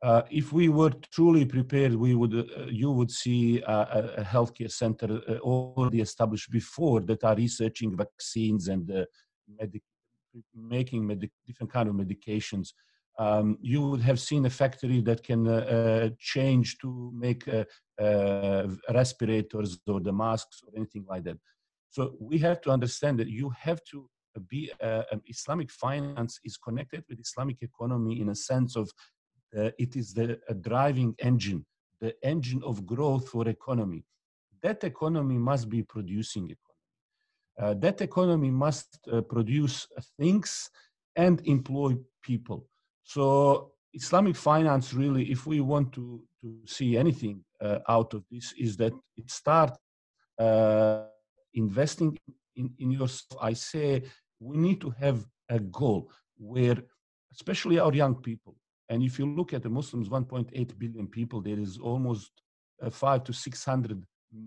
uh, 0.00 0.22
if 0.30 0.52
we 0.52 0.68
were 0.68 0.92
truly 1.10 1.44
prepared, 1.44 1.94
we 1.94 2.14
would, 2.14 2.34
uh, 2.34 2.66
you 2.66 2.92
would 2.92 3.10
see 3.10 3.60
a, 3.62 4.14
a 4.18 4.22
healthcare 4.22 4.70
center 4.70 5.20
uh, 5.28 5.38
already 5.38 6.00
established 6.00 6.52
before 6.52 7.00
that 7.00 7.24
are 7.24 7.34
researching 7.34 7.96
vaccines 7.96 8.68
and 8.68 8.88
uh, 8.92 9.04
medic 9.58 9.82
making 10.54 11.08
different 11.46 11.72
kind 11.72 11.88
of 11.88 11.94
medications. 11.94 12.72
Um, 13.18 13.58
you 13.60 13.82
would 13.88 14.00
have 14.00 14.18
seen 14.18 14.46
a 14.46 14.50
factory 14.50 15.00
that 15.02 15.22
can 15.22 15.46
uh, 15.46 15.52
uh, 15.52 16.10
change 16.18 16.78
to 16.78 17.12
make 17.14 17.46
uh, 17.46 17.64
uh, 18.02 18.68
respirators 18.90 19.78
or 19.86 20.00
the 20.00 20.12
masks 20.12 20.62
or 20.66 20.72
anything 20.76 21.04
like 21.08 21.24
that. 21.24 21.38
So 21.90 22.14
we 22.18 22.38
have 22.38 22.60
to 22.62 22.70
understand 22.70 23.18
that 23.20 23.28
you 23.28 23.50
have 23.50 23.84
to 23.90 24.08
be 24.48 24.72
um, 24.80 25.20
Islamic 25.26 25.70
finance 25.70 26.40
is 26.42 26.56
connected 26.56 27.04
with 27.08 27.20
Islamic 27.20 27.58
economy 27.60 28.20
in 28.20 28.30
a 28.30 28.34
sense 28.34 28.76
of 28.76 28.90
it 29.54 29.94
is 29.94 30.14
the 30.14 30.40
driving 30.62 31.14
engine, 31.18 31.66
the 32.00 32.14
engine 32.22 32.62
of 32.64 32.86
growth 32.86 33.28
for 33.28 33.46
economy. 33.46 34.02
That 34.62 34.82
economy 34.84 35.36
must 35.36 35.68
be 35.68 35.82
producing 35.82 36.44
economy 36.44 36.71
uh, 37.58 37.74
that 37.74 38.00
economy 38.00 38.50
must 38.50 38.98
uh, 39.12 39.20
produce 39.20 39.86
things 40.18 40.70
and 41.16 41.40
employ 41.46 41.96
people. 42.22 42.66
So 43.04 43.72
Islamic 43.92 44.36
finance 44.36 44.94
really, 44.94 45.30
if 45.30 45.46
we 45.46 45.60
want 45.60 45.92
to, 45.92 46.22
to 46.40 46.58
see 46.66 46.96
anything 46.96 47.44
uh, 47.60 47.80
out 47.88 48.14
of 48.14 48.24
this, 48.30 48.54
is 48.58 48.76
that 48.78 48.92
it 49.16 49.30
starts 49.30 49.76
uh, 50.38 51.04
investing 51.54 52.18
in, 52.56 52.70
in 52.78 52.90
yourself. 52.90 53.42
I 53.42 53.52
say 53.52 54.02
we 54.40 54.56
need 54.56 54.80
to 54.80 54.90
have 54.90 55.24
a 55.48 55.58
goal 55.58 56.10
where, 56.38 56.78
especially 57.32 57.78
our 57.78 57.92
young 57.92 58.14
people, 58.14 58.56
and 58.88 59.02
if 59.02 59.18
you 59.18 59.26
look 59.26 59.54
at 59.54 59.62
the 59.62 59.70
Muslims, 59.70 60.08
1.8 60.08 60.78
billion 60.78 61.06
people, 61.06 61.40
there 61.40 61.58
is 61.58 61.78
almost 61.78 62.30
uh, 62.82 62.90
five 62.90 63.24
to 63.24 63.32
600 63.32 64.02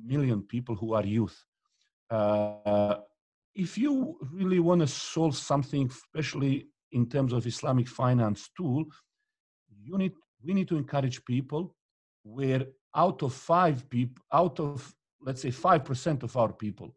million 0.06 0.42
people 0.42 0.76
who 0.76 0.94
are 0.94 1.06
youth. 1.06 1.44
Uh, 2.10 2.96
if 3.56 3.78
you 3.78 4.18
really 4.34 4.60
want 4.60 4.82
to 4.82 4.88
solve 4.88 5.36
something, 5.36 5.90
especially 5.90 6.68
in 6.92 7.08
terms 7.08 7.34
of 7.34 7.48
Islamic 7.48 7.88
finance 7.88 8.50
tool, 8.56 8.86
you 9.84 9.98
need 9.98 10.14
we 10.44 10.54
need 10.54 10.68
to 10.68 10.78
encourage 10.78 11.24
people 11.26 11.76
where 12.24 12.66
out 12.96 13.24
of 13.24 13.34
five 13.34 13.90
people, 13.90 14.24
out 14.32 14.60
of 14.60 14.94
let's 15.22 15.42
say 15.42 15.52
five 15.52 15.84
percent 15.84 16.24
of 16.24 16.36
our 16.38 16.52
people, 16.54 16.96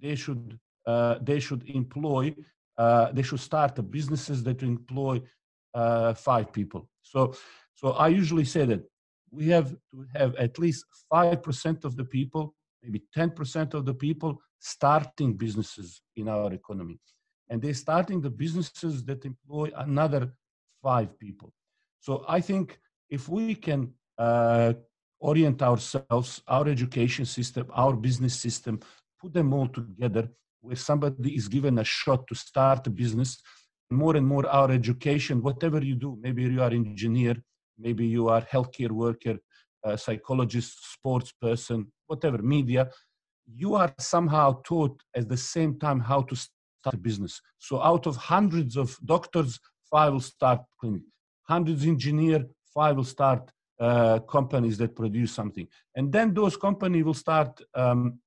they 0.00 0.14
should 0.14 0.58
uh, 0.86 1.18
they 1.22 1.40
should 1.40 1.68
employ 1.68 2.34
uh, 2.78 3.12
they 3.12 3.22
should 3.22 3.40
start 3.40 3.90
businesses 3.90 4.42
that 4.44 4.62
employ 4.62 5.20
uh, 5.74 6.14
five 6.14 6.52
people. 6.52 6.88
So 7.02 7.34
so 7.74 7.92
I 7.92 8.08
usually 8.08 8.44
say 8.44 8.64
that 8.66 8.82
we 9.30 9.48
have 9.48 9.70
to 9.90 10.06
have 10.14 10.34
at 10.36 10.58
least 10.58 10.84
five 11.10 11.42
percent 11.42 11.84
of 11.84 11.96
the 11.96 12.04
people, 12.04 12.54
maybe 12.82 13.02
ten 13.12 13.30
percent 13.30 13.74
of 13.74 13.84
the 13.84 13.94
people 13.94 14.40
starting 14.58 15.34
businesses 15.34 16.00
in 16.16 16.28
our 16.28 16.52
economy. 16.52 16.98
And 17.48 17.62
they're 17.62 17.74
starting 17.74 18.20
the 18.20 18.30
businesses 18.30 19.04
that 19.04 19.24
employ 19.24 19.70
another 19.76 20.32
five 20.82 21.18
people. 21.18 21.52
So 22.00 22.24
I 22.28 22.40
think 22.40 22.78
if 23.08 23.28
we 23.28 23.54
can 23.54 23.92
uh, 24.18 24.74
orient 25.20 25.62
ourselves, 25.62 26.42
our 26.48 26.68
education 26.68 27.24
system, 27.24 27.66
our 27.72 27.94
business 27.94 28.34
system, 28.34 28.80
put 29.20 29.32
them 29.32 29.52
all 29.52 29.68
together 29.68 30.28
where 30.60 30.76
somebody 30.76 31.36
is 31.36 31.48
given 31.48 31.78
a 31.78 31.84
shot 31.84 32.26
to 32.26 32.34
start 32.34 32.86
a 32.86 32.90
business, 32.90 33.40
more 33.90 34.16
and 34.16 34.26
more 34.26 34.46
our 34.48 34.70
education, 34.72 35.42
whatever 35.42 35.82
you 35.82 35.94
do, 35.94 36.18
maybe 36.20 36.42
you 36.42 36.60
are 36.60 36.70
engineer, 36.70 37.36
maybe 37.78 38.04
you 38.04 38.28
are 38.28 38.42
healthcare 38.42 38.90
worker, 38.90 39.38
psychologist, 39.96 40.92
sports 40.92 41.32
person, 41.40 41.86
whatever, 42.08 42.38
media, 42.38 42.90
you 43.54 43.74
are 43.74 43.92
somehow 43.98 44.60
taught 44.64 45.00
at 45.14 45.28
the 45.28 45.36
same 45.36 45.78
time 45.78 46.00
how 46.00 46.22
to 46.22 46.36
start 46.36 46.94
a 46.94 46.96
business. 46.96 47.40
So 47.58 47.80
out 47.82 48.06
of 48.06 48.16
hundreds 48.16 48.76
of 48.76 48.96
doctors, 49.04 49.60
five 49.90 50.12
will 50.12 50.20
start 50.20 50.60
clinic. 50.80 51.02
Hundreds 51.42 51.84
engineer, 51.86 52.44
five 52.74 52.96
will 52.96 53.04
start 53.04 53.50
uh, 53.78 54.18
companies 54.20 54.78
that 54.78 54.96
produce 54.96 55.32
something. 55.32 55.68
And 55.94 56.12
then 56.12 56.34
those 56.34 56.56
companies 56.56 57.04
will 57.04 57.14
start 57.14 57.60
um, 57.74 58.18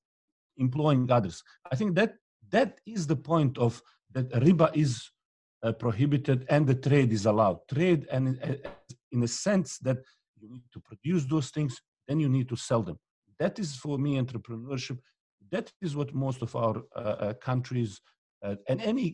employing 0.58 1.10
others. 1.12 1.43
I 1.71 1.75
think 1.75 1.95
that 1.95 2.15
that 2.51 2.79
is 2.86 3.08
the 3.08 3.15
point 3.15 3.58
of 3.58 3.82
that 4.12 4.29
riba 4.32 4.75
is 4.75 5.10
uh, 5.63 5.71
prohibited 5.73 6.45
and 6.49 6.65
the 6.65 6.75
trade 6.75 7.12
is 7.12 7.25
allowed. 7.25 7.60
Trade 7.71 8.08
and 8.12 8.39
uh, 8.43 8.69
in 9.12 9.23
a 9.23 9.27
sense 9.27 9.77
that 9.79 9.97
you 10.39 10.49
need 10.49 10.63
to 10.73 10.79
produce 10.79 11.25
those 11.25 11.49
things, 11.49 11.82
then 12.08 12.19
you 12.19 12.29
need 12.29 12.47
to 12.49 12.55
sell 12.55 12.82
them. 12.82 12.97
That 13.39 13.60
is 13.60 13.75
for 13.75 13.97
me 13.97 14.17
entrepreneurship. 14.17 14.99
That 15.52 15.71
is 15.82 15.95
what 15.95 16.13
most 16.13 16.41
of 16.41 16.56
our 16.56 16.84
uh, 16.95 16.99
uh 16.99 17.34
countries 17.34 18.02
uh, 18.43 18.56
and 18.67 18.82
any 18.82 19.08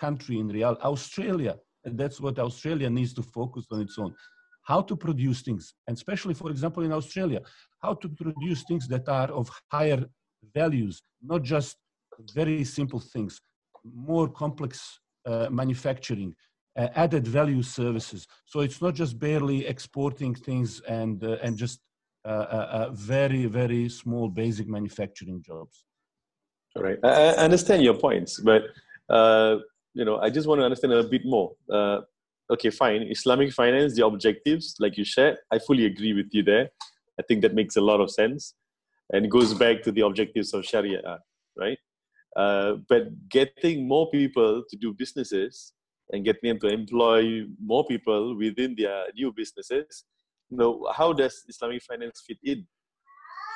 country 0.00 0.38
in 0.38 0.48
real 0.48 0.76
Australia. 0.82 1.54
That's 1.84 2.20
what 2.20 2.38
Australia 2.38 2.88
needs 2.88 3.12
to 3.14 3.22
focus 3.22 3.64
on 3.72 3.80
its 3.80 3.98
own. 3.98 4.14
How 4.70 4.80
to 4.82 4.94
produce 4.96 5.42
things, 5.42 5.74
and 5.86 5.96
especially, 5.96 6.34
for 6.34 6.48
example, 6.54 6.82
in 6.84 6.92
Australia, 6.92 7.40
how 7.84 7.94
to 8.02 8.08
produce 8.08 8.60
things 8.68 8.86
that 8.92 9.08
are 9.08 9.30
of 9.40 9.50
higher 9.72 10.00
values, 10.54 11.02
not 11.20 11.42
just 11.42 11.76
very 12.34 12.64
simple 12.64 13.00
things, 13.00 13.40
more 14.10 14.28
complex 14.28 15.00
uh, 15.26 15.48
manufacturing, 15.50 16.34
uh, 16.76 16.88
added 16.94 17.26
value 17.26 17.62
services. 17.62 18.26
So 18.46 18.60
it's 18.60 18.80
not 18.80 18.94
just 18.94 19.18
barely 19.18 19.66
exporting 19.66 20.34
things 20.34 20.80
and 21.00 21.22
uh, 21.24 21.38
and 21.44 21.56
just 21.56 21.80
very 22.24 23.46
very 23.46 23.88
small 23.88 24.28
basic 24.28 24.68
manufacturing 24.68 25.42
jobs. 25.42 25.84
All 26.76 26.82
right, 26.82 26.98
I, 27.04 27.34
understand 27.34 27.82
your 27.82 27.94
points, 27.94 28.40
but 28.40 28.62
uh, 29.10 29.56
you 29.94 30.04
know 30.04 30.18
I 30.18 30.30
just 30.30 30.46
want 30.48 30.60
to 30.60 30.64
understand 30.64 30.92
a 30.92 31.02
bit 31.02 31.22
more. 31.24 31.52
Uh, 31.70 32.00
okay, 32.50 32.70
fine. 32.70 33.02
Islamic 33.02 33.52
finance, 33.52 33.94
the 33.94 34.06
objectives, 34.06 34.76
like 34.78 34.96
you 34.96 35.04
shared, 35.04 35.38
I 35.50 35.58
fully 35.58 35.86
agree 35.86 36.14
with 36.14 36.28
you 36.32 36.42
there. 36.42 36.70
I 37.18 37.22
think 37.22 37.42
that 37.42 37.54
makes 37.54 37.76
a 37.76 37.80
lot 37.80 38.00
of 38.00 38.10
sense, 38.10 38.54
and 39.12 39.30
goes 39.30 39.54
back 39.54 39.82
to 39.82 39.92
the 39.92 40.02
objectives 40.02 40.54
of 40.54 40.64
Sharia, 40.64 41.18
right? 41.56 41.78
Uh, 42.34 42.76
but 42.88 43.28
getting 43.28 43.86
more 43.86 44.10
people 44.10 44.62
to 44.70 44.76
do 44.76 44.94
businesses 44.94 45.74
and 46.12 46.24
getting 46.24 46.48
them 46.48 46.60
to 46.60 46.68
employ 46.68 47.42
more 47.62 47.84
people 47.86 48.36
within 48.36 48.74
their 48.76 49.04
new 49.14 49.32
businesses, 49.32 50.04
know, 50.56 50.88
how 50.94 51.12
does 51.12 51.44
Islamic 51.48 51.82
finance 51.82 52.22
fit 52.26 52.38
in? 52.42 52.66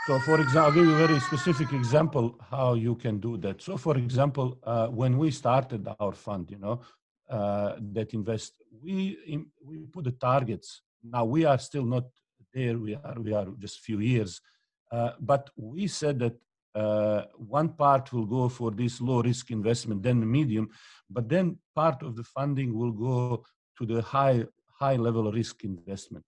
So, 0.07 0.21
for 0.21 0.41
example, 0.41 0.67
I'll 0.67 0.73
give 0.73 0.85
you 0.85 0.95
a 0.95 1.07
very 1.07 1.19
specific 1.19 1.73
example 1.73 2.39
how 2.49 2.75
you 2.75 2.95
can 2.95 3.19
do 3.19 3.37
that. 3.39 3.61
So, 3.61 3.77
for 3.77 3.97
example, 3.97 4.57
uh, 4.63 4.87
when 4.87 5.19
we 5.19 5.33
started 5.33 5.89
our 5.99 6.13
fund, 6.13 6.49
you 6.49 6.59
know, 6.59 6.81
uh, 7.29 7.75
that 7.93 8.15
invest, 8.15 8.53
we 8.83 9.19
we 9.65 9.79
put 9.93 10.05
the 10.05 10.13
targets. 10.13 10.83
Now 11.03 11.25
we 11.25 11.45
are 11.45 11.59
still 11.59 11.85
not 11.85 12.05
there. 12.55 12.79
We 12.79 12.95
are 12.95 13.17
we 13.21 13.33
are 13.33 13.47
just 13.59 13.81
few 13.81 13.99
years, 13.99 14.41
uh, 14.93 15.11
but 15.19 15.51
we 15.57 15.89
said 15.89 16.21
that 16.21 16.37
uh, 16.77 17.25
one 17.35 17.71
part 17.71 18.13
will 18.13 18.27
go 18.27 18.49
for 18.49 18.71
this 18.71 19.01
low 19.01 19.23
risk 19.23 19.51
investment, 19.51 20.05
then 20.05 20.21
the 20.21 20.27
medium, 20.27 20.69
but 21.11 21.29
then 21.29 21.59
part 21.75 22.03
of 22.03 22.15
the 22.15 22.23
funding 22.23 22.79
will 22.79 22.93
go 22.93 23.45
to 23.79 23.87
the 23.87 24.03
high 24.03 24.45
high 24.79 24.97
level 24.97 25.33
risk 25.33 25.65
investment. 25.65 26.25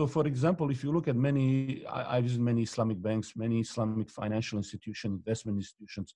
So, 0.00 0.06
for 0.06 0.26
example, 0.26 0.70
if 0.70 0.82
you 0.82 0.92
look 0.92 1.08
at 1.08 1.16
many, 1.16 1.84
I, 1.84 2.16
I 2.16 2.20
visit 2.22 2.40
many 2.40 2.62
Islamic 2.62 3.02
banks, 3.02 3.34
many 3.36 3.60
Islamic 3.60 4.08
financial 4.08 4.56
institutions, 4.56 5.12
investment 5.18 5.58
institutions, 5.58 6.14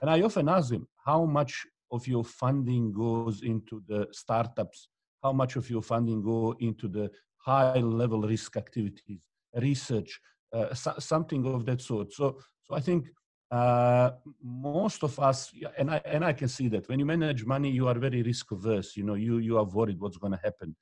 and 0.00 0.08
I 0.08 0.20
often 0.22 0.48
ask 0.48 0.68
them 0.70 0.86
how 1.04 1.24
much 1.24 1.66
of 1.90 2.06
your 2.06 2.22
funding 2.22 2.92
goes 2.92 3.42
into 3.42 3.82
the 3.88 4.06
startups, 4.12 4.86
how 5.24 5.32
much 5.32 5.56
of 5.56 5.68
your 5.68 5.82
funding 5.82 6.22
go 6.22 6.54
into 6.60 6.86
the 6.86 7.10
high 7.38 7.80
level 7.80 8.22
risk 8.22 8.56
activities, 8.56 9.22
research, 9.56 10.20
uh, 10.52 10.72
so, 10.72 10.94
something 11.00 11.44
of 11.52 11.66
that 11.66 11.80
sort. 11.80 12.12
So, 12.12 12.38
so 12.62 12.76
I 12.76 12.80
think 12.80 13.08
uh, 13.50 14.10
most 14.40 15.02
of 15.02 15.18
us, 15.18 15.52
and 15.76 15.90
I 15.90 16.00
and 16.04 16.24
I 16.24 16.32
can 16.32 16.46
see 16.46 16.68
that 16.68 16.88
when 16.88 17.00
you 17.00 17.06
manage 17.06 17.44
money, 17.44 17.72
you 17.72 17.88
are 17.88 17.98
very 17.98 18.22
risk 18.22 18.52
averse. 18.52 18.96
You 18.96 19.02
know, 19.02 19.14
you 19.14 19.38
you 19.38 19.58
are 19.58 19.64
worried 19.64 19.98
what's 19.98 20.16
going 20.16 20.34
to 20.34 20.40
happen, 20.44 20.76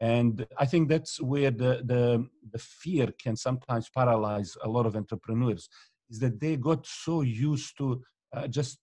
and 0.00 0.46
I 0.56 0.66
think 0.66 0.88
that's 0.88 1.20
where 1.20 1.50
the 1.50 1.82
the 1.84 2.26
the 2.52 2.58
fear 2.58 3.08
can 3.20 3.36
sometimes 3.36 3.88
paralyze 3.90 4.56
a 4.62 4.68
lot 4.68 4.86
of 4.86 4.96
entrepreneurs. 4.96 5.68
Is 6.10 6.20
that 6.20 6.40
they 6.40 6.56
got 6.56 6.86
so 6.86 7.22
used 7.22 7.76
to 7.78 8.02
uh, 8.32 8.46
just 8.46 8.78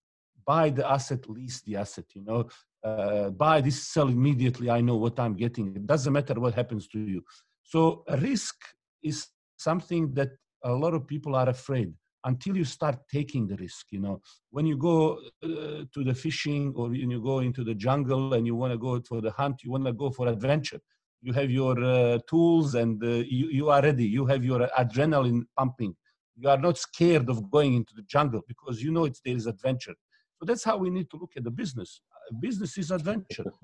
buy 0.46 0.70
the 0.70 0.90
asset, 0.90 1.28
lease 1.30 1.62
the 1.62 1.78
asset. 1.78 2.06
You 2.14 2.24
know, 2.24 2.50
uh, 2.84 3.30
buy 3.32 3.62
this, 3.62 3.88
sell 3.88 4.10
immediately. 4.10 4.70
I 4.70 4.82
know 4.82 4.98
what 4.98 5.20
I'm 5.20 5.36
getting. 5.36 5.76
It 5.76 5.88
doesn't 5.88 6.14
matter 6.14 6.36
what 6.36 6.54
happens 6.54 6.88
to 6.90 7.00
you. 7.00 7.24
So 7.64 8.04
risk 8.20 8.56
is 9.02 9.28
something 9.58 10.14
that 10.14 10.30
a 10.64 10.72
lot 10.72 10.94
of 10.94 11.08
people 11.08 11.36
are 11.36 11.50
afraid 11.50 11.94
until 12.26 12.58
you 12.58 12.66
start 12.66 12.98
taking 13.12 13.48
the 13.48 13.56
risk 13.58 13.86
you 13.92 14.00
know 14.00 14.20
when 14.50 14.66
you 14.66 14.76
go 14.78 15.20
uh, 15.44 15.84
to 15.94 16.04
the 16.04 16.14
fishing 16.14 16.74
or 16.76 16.94
you 16.94 17.22
go 17.22 17.40
into 17.40 17.64
the 17.64 17.76
jungle 17.76 18.34
and 18.34 18.46
you 18.46 18.56
want 18.56 18.74
to 18.74 18.78
go 18.78 19.00
for 19.08 19.22
the 19.22 19.32
hunt 19.32 19.64
you 19.64 19.72
want 19.72 19.86
to 19.86 19.94
go 19.94 20.10
for 20.10 20.28
adventure 20.28 20.80
you 21.22 21.34
have 21.34 21.50
your 21.50 21.82
uh, 21.84 22.20
tools 22.30 22.76
and 22.76 23.04
uh, 23.04 23.08
you, 23.08 23.48
you 23.50 23.70
are 23.70 23.82
ready. 23.82 24.06
You 24.06 24.26
have 24.26 24.44
your 24.46 24.68
adrenaline 24.78 25.44
pumping. 25.58 25.96
You 26.38 26.50
are 26.50 26.58
not 26.58 26.78
scared 26.78 27.30
of 27.30 27.50
going 27.50 27.74
into 27.76 27.94
the 27.96 28.04
jungle 28.04 28.42
because 28.48 28.84
you 28.84 28.92
know 28.92 29.06
it's 29.06 29.22
there 29.24 29.36
is 29.36 29.48
adventure. 29.48 29.96
So 30.38 30.46
that's 30.46 30.64
how 30.64 30.78
we 30.78 30.90
need 30.90 31.10
to 31.12 31.18
look 31.18 31.32
at 31.38 31.44
the 31.44 31.52
business. 31.52 32.02
Business 32.40 32.78
is 32.78 32.92
adventure. 32.92 33.46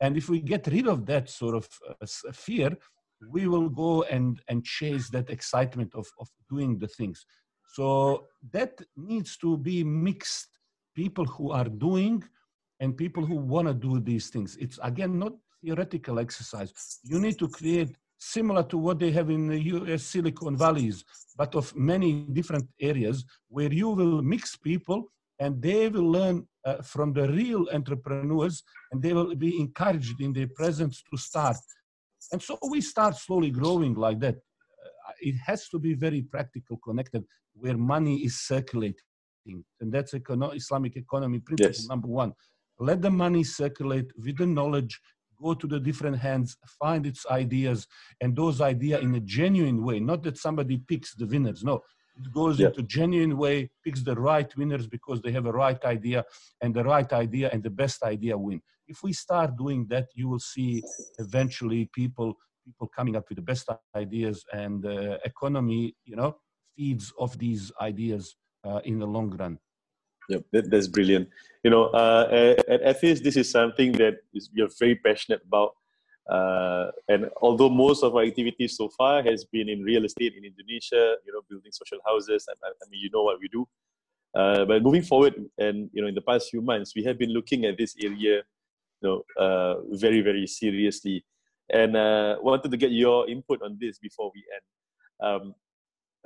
And 0.00 0.16
if 0.16 0.28
we 0.28 0.40
get 0.40 0.66
rid 0.66 0.88
of 0.88 1.06
that 1.06 1.30
sort 1.30 1.54
of 1.54 1.68
uh, 1.88 2.06
fear 2.32 2.76
we 3.30 3.46
will 3.46 3.68
go 3.68 4.02
and 4.04 4.40
and 4.48 4.64
chase 4.64 5.08
that 5.10 5.30
excitement 5.30 5.94
of 5.94 6.06
of 6.20 6.28
doing 6.48 6.78
the 6.78 6.88
things. 6.88 7.26
So 7.74 8.26
that 8.52 8.80
needs 8.96 9.36
to 9.38 9.56
be 9.56 9.84
mixed. 9.84 10.48
People 10.94 11.24
who 11.24 11.50
are 11.50 11.68
doing 11.68 12.22
and 12.80 12.96
people 12.96 13.24
who 13.26 13.36
want 13.36 13.66
to 13.66 13.74
do 13.74 14.00
these 14.00 14.28
things. 14.28 14.56
It's 14.60 14.78
again 14.82 15.18
not 15.18 15.32
theoretical 15.64 16.18
exercise. 16.18 17.00
You 17.02 17.18
need 17.20 17.38
to 17.38 17.48
create 17.48 17.96
similar 18.18 18.62
to 18.64 18.78
what 18.78 18.98
they 18.98 19.10
have 19.10 19.30
in 19.30 19.48
the 19.48 19.60
US 19.74 20.02
Silicon 20.04 20.56
Valleys, 20.56 21.04
but 21.36 21.54
of 21.54 21.74
many 21.74 22.10
different 22.32 22.66
areas 22.80 23.24
where 23.48 23.72
you 23.72 23.88
will 23.88 24.22
mix 24.22 24.56
people 24.56 25.04
and 25.38 25.60
they 25.60 25.88
will 25.88 26.10
learn 26.10 26.46
uh, 26.64 26.80
from 26.82 27.12
the 27.12 27.28
real 27.28 27.66
entrepreneurs 27.72 28.62
and 28.92 29.02
they 29.02 29.12
will 29.12 29.34
be 29.34 29.60
encouraged 29.60 30.20
in 30.20 30.32
their 30.32 30.48
presence 30.54 31.02
to 31.10 31.16
start. 31.16 31.56
And 32.32 32.40
so 32.40 32.58
we 32.70 32.80
start 32.80 33.16
slowly 33.16 33.50
growing 33.50 33.94
like 33.94 34.20
that. 34.20 34.36
Uh, 34.36 35.12
it 35.20 35.36
has 35.44 35.68
to 35.70 35.78
be 35.78 35.94
very 35.94 36.22
practical, 36.22 36.78
connected 36.78 37.24
where 37.54 37.76
money 37.76 38.16
is 38.24 38.40
circulating. 38.40 38.94
And 39.80 39.92
that's 39.92 40.14
econo- 40.14 40.56
Islamic 40.56 40.96
economy 40.96 41.40
principle 41.40 41.68
yes. 41.68 41.88
number 41.88 42.08
one. 42.08 42.32
Let 42.78 43.02
the 43.02 43.10
money 43.10 43.44
circulate 43.44 44.10
with 44.16 44.38
the 44.38 44.46
knowledge, 44.46 44.98
go 45.42 45.54
to 45.54 45.66
the 45.66 45.80
different 45.80 46.18
hands, 46.18 46.56
find 46.80 47.06
its 47.06 47.26
ideas, 47.30 47.86
and 48.20 48.36
those 48.36 48.60
ideas 48.60 49.02
in 49.02 49.14
a 49.14 49.20
genuine 49.20 49.84
way. 49.84 50.00
Not 50.00 50.22
that 50.24 50.38
somebody 50.38 50.78
picks 50.78 51.14
the 51.14 51.26
winners. 51.26 51.64
No, 51.64 51.82
it 52.16 52.32
goes 52.32 52.58
yeah. 52.58 52.68
into 52.68 52.82
genuine 52.82 53.36
way, 53.36 53.70
picks 53.84 54.02
the 54.02 54.14
right 54.14 54.54
winners 54.56 54.86
because 54.86 55.20
they 55.20 55.32
have 55.32 55.46
a 55.46 55.52
right 55.52 55.82
idea, 55.84 56.24
and 56.60 56.74
the 56.74 56.84
right 56.84 57.12
idea 57.12 57.50
and 57.52 57.62
the 57.62 57.70
best 57.70 58.02
idea 58.02 58.36
win. 58.36 58.60
If 58.86 59.02
we 59.02 59.12
start 59.12 59.56
doing 59.56 59.86
that, 59.88 60.08
you 60.14 60.28
will 60.28 60.40
see 60.40 60.82
eventually 61.18 61.88
people 61.92 62.36
people 62.64 62.88
coming 62.96 63.14
up 63.14 63.28
with 63.28 63.36
the 63.36 63.42
best 63.42 63.68
ideas 63.94 64.44
and 64.52 64.86
uh, 64.86 65.18
economy, 65.24 65.94
you 66.04 66.16
know, 66.16 66.36
feeds 66.76 67.12
off 67.18 67.36
these 67.38 67.70
ideas 67.80 68.36
uh, 68.64 68.80
in 68.84 68.98
the 68.98 69.06
long 69.06 69.30
run. 69.30 69.58
Yep, 70.28 70.42
that, 70.52 70.70
that's 70.70 70.88
brilliant. 70.88 71.28
You 71.62 71.70
know, 71.70 71.84
uh, 71.86 72.56
at, 72.68 72.68
at 72.68 72.96
Ethis, 72.96 73.22
this 73.22 73.36
is 73.36 73.50
something 73.50 73.92
that 73.92 74.18
is, 74.32 74.50
you're 74.52 74.70
very 74.78 74.96
passionate 74.96 75.42
about. 75.46 75.74
Uh, 76.30 76.90
and 77.08 77.28
although 77.42 77.68
most 77.68 78.02
of 78.02 78.16
our 78.16 78.22
activities 78.22 78.76
so 78.76 78.88
far 78.88 79.22
has 79.22 79.44
been 79.44 79.68
in 79.68 79.82
real 79.82 80.04
estate 80.04 80.34
in 80.36 80.44
Indonesia, 80.44 81.16
you 81.26 81.32
know, 81.32 81.42
building 81.48 81.72
social 81.72 81.98
houses, 82.06 82.46
I, 82.48 82.54
I 82.68 82.88
mean, 82.90 83.00
you 83.00 83.10
know 83.12 83.22
what 83.22 83.38
we 83.40 83.48
do. 83.48 83.68
Uh, 84.34 84.64
but 84.64 84.82
moving 84.82 85.02
forward, 85.02 85.34
and 85.58 85.90
you 85.92 86.02
know, 86.02 86.08
in 86.08 86.14
the 86.14 86.20
past 86.20 86.50
few 86.50 86.60
months, 86.60 86.94
we 86.96 87.04
have 87.04 87.18
been 87.18 87.30
looking 87.30 87.66
at 87.66 87.78
this 87.78 87.94
area, 88.02 88.42
you 89.00 89.02
know, 89.02 89.22
uh, 89.38 89.80
very, 89.92 90.22
very 90.22 90.46
seriously, 90.46 91.24
and 91.70 91.96
uh, 91.96 92.36
wanted 92.40 92.70
to 92.70 92.76
get 92.76 92.90
your 92.90 93.28
input 93.28 93.62
on 93.62 93.78
this 93.80 93.98
before 93.98 94.32
we 94.34 94.42
end. 94.56 94.64
Um, 95.22 95.54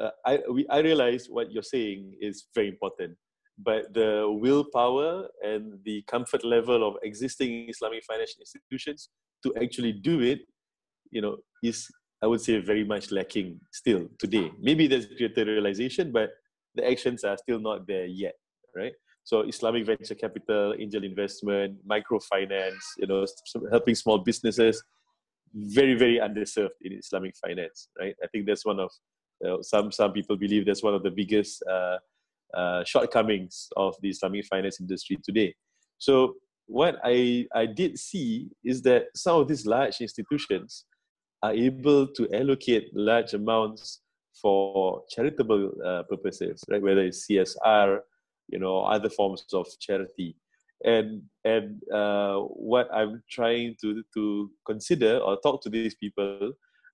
uh, 0.00 0.11
I 0.24 0.40
we, 0.50 0.66
I 0.68 0.78
realize 0.78 1.28
what 1.28 1.52
you're 1.52 1.62
saying 1.62 2.14
is 2.20 2.46
very 2.54 2.68
important, 2.68 3.18
but 3.58 3.92
the 3.92 4.24
willpower 4.40 5.28
and 5.42 5.78
the 5.84 6.02
comfort 6.02 6.44
level 6.44 6.86
of 6.86 6.96
existing 7.02 7.68
Islamic 7.68 8.04
financial 8.04 8.40
institutions 8.40 9.08
to 9.44 9.54
actually 9.60 9.92
do 9.92 10.20
it, 10.20 10.40
you 11.10 11.20
know, 11.20 11.36
is 11.62 11.88
I 12.22 12.26
would 12.26 12.40
say 12.40 12.58
very 12.58 12.84
much 12.84 13.10
lacking 13.10 13.60
still 13.72 14.08
today. 14.18 14.50
Maybe 14.60 14.86
there's 14.86 15.06
greater 15.06 15.44
realization, 15.44 16.12
but 16.12 16.30
the 16.74 16.88
actions 16.88 17.24
are 17.24 17.36
still 17.36 17.60
not 17.60 17.86
there 17.86 18.06
yet, 18.06 18.34
right? 18.76 18.92
So 19.24 19.42
Islamic 19.42 19.86
venture 19.86 20.14
capital, 20.14 20.74
angel 20.78 21.04
investment, 21.04 21.76
microfinance, 21.86 22.82
you 22.96 23.06
know, 23.06 23.26
helping 23.70 23.94
small 23.94 24.18
businesses, 24.18 24.82
very 25.54 25.94
very 25.94 26.18
underserved 26.18 26.78
in 26.82 26.92
Islamic 26.92 27.34
finance, 27.36 27.88
right? 27.98 28.14
I 28.22 28.26
think 28.28 28.46
that's 28.46 28.64
one 28.64 28.80
of 28.80 28.90
some 29.62 29.90
some 29.92 30.12
people 30.12 30.36
believe 30.36 30.66
that's 30.66 30.82
one 30.82 30.94
of 30.94 31.02
the 31.02 31.10
biggest 31.10 31.62
uh, 31.70 31.98
uh, 32.54 32.84
shortcomings 32.84 33.68
of 33.76 33.94
the 34.02 34.11
Islamic 34.11 34.46
finance 34.46 34.80
industry 34.80 35.18
today. 35.22 35.54
So 35.98 36.34
what 36.66 36.96
I 37.04 37.46
I 37.54 37.66
did 37.66 37.98
see 37.98 38.48
is 38.64 38.82
that 38.82 39.06
some 39.14 39.40
of 39.40 39.48
these 39.48 39.66
large 39.66 40.00
institutions 40.00 40.84
are 41.42 41.52
able 41.52 42.06
to 42.06 42.28
allocate 42.34 42.90
large 42.94 43.34
amounts 43.34 44.00
for 44.40 45.02
charitable 45.11 45.70
uh, 45.84 46.02
purposes, 46.04 46.62
right? 46.70 46.82
Whether 46.82 47.04
it's 47.04 47.26
CSR, 47.26 48.00
you 48.48 48.58
know, 48.58 48.80
other 48.80 49.08
forms 49.11 49.44
of 49.52 49.66
charity 49.80 50.37
and 50.84 51.22
and 51.44 51.80
uh, 51.92 52.38
what 52.40 52.88
I'm 52.92 53.22
trying 53.30 53.76
to 53.80 54.02
to 54.14 54.50
consider 54.66 55.18
or 55.18 55.38
talk 55.40 55.62
to 55.62 55.70
these 55.70 55.94
people, 55.94 56.52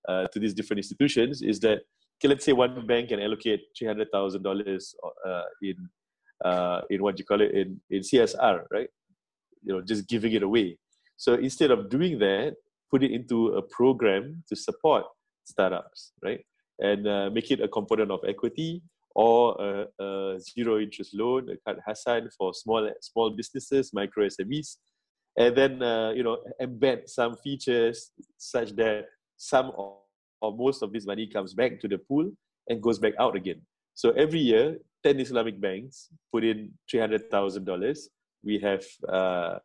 uh, 0.09 0.27
to 0.29 0.39
these 0.39 0.55
different 0.55 0.79
institutions, 0.79 1.43
is 1.43 1.61
that 1.61 1.81
okay, 2.25 2.33
let's 2.33 2.45
say 2.45 2.53
one 2.53 2.87
bank 2.87 3.11
can 3.11 3.21
allocate 3.21 3.61
three 3.77 3.87
hundred 3.87 4.09
thousand 4.11 4.43
dollars 4.43 4.95
uh, 5.27 5.43
in 5.63 5.77
uh, 6.45 6.81
in 6.91 7.03
what 7.03 7.19
you 7.19 7.25
call 7.25 7.41
it 7.41 7.53
in 7.53 7.81
in 7.91 8.01
CSR, 8.01 8.65
right? 8.73 8.89
You 9.63 9.75
know, 9.75 9.83
just 9.83 10.09
giving 10.09 10.33
it 10.33 10.43
away. 10.43 10.79
So 11.17 11.35
instead 11.35 11.71
of 11.71 11.91
doing 11.91 12.19
that, 12.19 12.55
put 12.91 13.03
it 13.03 13.13
into 13.13 13.49
a 13.55 13.63
program 13.63 14.43
to 14.49 14.57
support 14.57 15.05
startups, 15.45 16.13
right? 16.23 16.41
And 16.81 17.07
uh, 17.07 17.31
make 17.31 17.51
it 17.51 17.61
a 17.61 17.69
component 17.69 18.11
of 18.11 18.21
equity 18.27 18.83
or 19.15 19.55
a, 19.61 20.05
a 20.05 20.41
zero 20.41 20.81
interest 20.81 21.15
loan, 21.15 21.49
a 21.51 21.57
Qard 21.69 21.79
Hasan 21.87 22.29
for 22.37 22.53
small 22.55 22.91
small 23.01 23.31
businesses, 23.31 23.93
micro 23.93 24.27
SMEs, 24.27 24.77
and 25.39 25.57
then 25.57 25.83
uh, 25.83 26.11
you 26.11 26.23
know 26.23 26.39
embed 26.61 27.09
some 27.09 27.37
features 27.37 28.11
such 28.39 28.71
that 28.77 29.07
some 29.37 29.73
or, 30.45 30.57
most 30.57 30.83
of 30.83 30.93
this 30.93 31.07
money 31.07 31.27
comes 31.27 31.55
back 31.55 31.81
to 31.81 31.89
the 31.89 31.99
pool 31.99 32.31
and 32.69 32.83
goes 32.83 32.99
back 32.99 33.15
out 33.19 33.37
again. 33.37 33.61
So 33.95 34.11
every 34.11 34.41
year, 34.41 34.79
ten 35.03 35.21
Islamic 35.21 35.61
banks 35.61 36.09
put 36.33 36.45
in 36.45 36.73
three 36.91 37.01
hundred 37.01 37.31
thousand 37.31 37.65
dollars. 37.65 38.09
We 38.43 38.59
have 38.61 38.85
uh, 39.09 39.59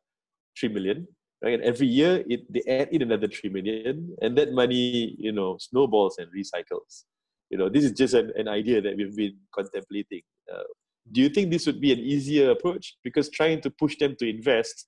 three 0.58 0.70
million. 0.70 1.08
Right? 1.42 1.54
And 1.54 1.64
every 1.64 1.88
year, 1.88 2.24
it, 2.28 2.42
they 2.52 2.64
add 2.68 2.90
in 2.92 3.02
another 3.02 3.28
three 3.28 3.50
million, 3.50 4.16
and 4.22 4.38
that 4.38 4.52
money, 4.52 5.16
you 5.18 5.32
know, 5.32 5.58
snowballs 5.58 6.18
and 6.18 6.28
recycles 6.36 7.06
you 7.50 7.58
know 7.58 7.70
this 7.70 7.84
is 7.84 7.92
just 7.92 8.14
an, 8.14 8.32
an 8.36 8.48
idea 8.48 8.82
that 8.82 8.96
we've 8.96 9.16
been 9.16 9.36
contemplating 9.54 10.22
uh, 10.54 10.64
do 11.12 11.22
you 11.22 11.30
think 11.30 11.50
this 11.50 11.66
would 11.66 11.82
be 11.82 11.92
an 11.92 12.00
easier 12.00 12.52
approach 12.52 12.96
because 13.04 13.30
trying 13.30 13.62
to 13.62 13.70
push 13.70 13.98
them 13.98 14.16
to 14.18 14.30
invest 14.30 14.88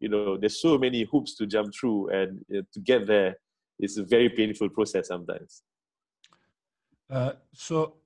you 0.00 0.08
know 0.08 0.36
there's 0.36 0.60
so 0.60 0.78
many 0.78 1.06
hoops 1.10 1.34
to 1.36 1.46
jump 1.46 1.72
through 1.78 2.08
and 2.10 2.40
to 2.72 2.80
get 2.80 3.06
there 3.06 3.36
is 3.82 3.98
a 3.98 4.04
very 4.04 4.28
painful 4.28 4.68
process 4.68 5.08
sometimes 5.08 5.62
uh, 7.10 7.32
so 7.52 7.96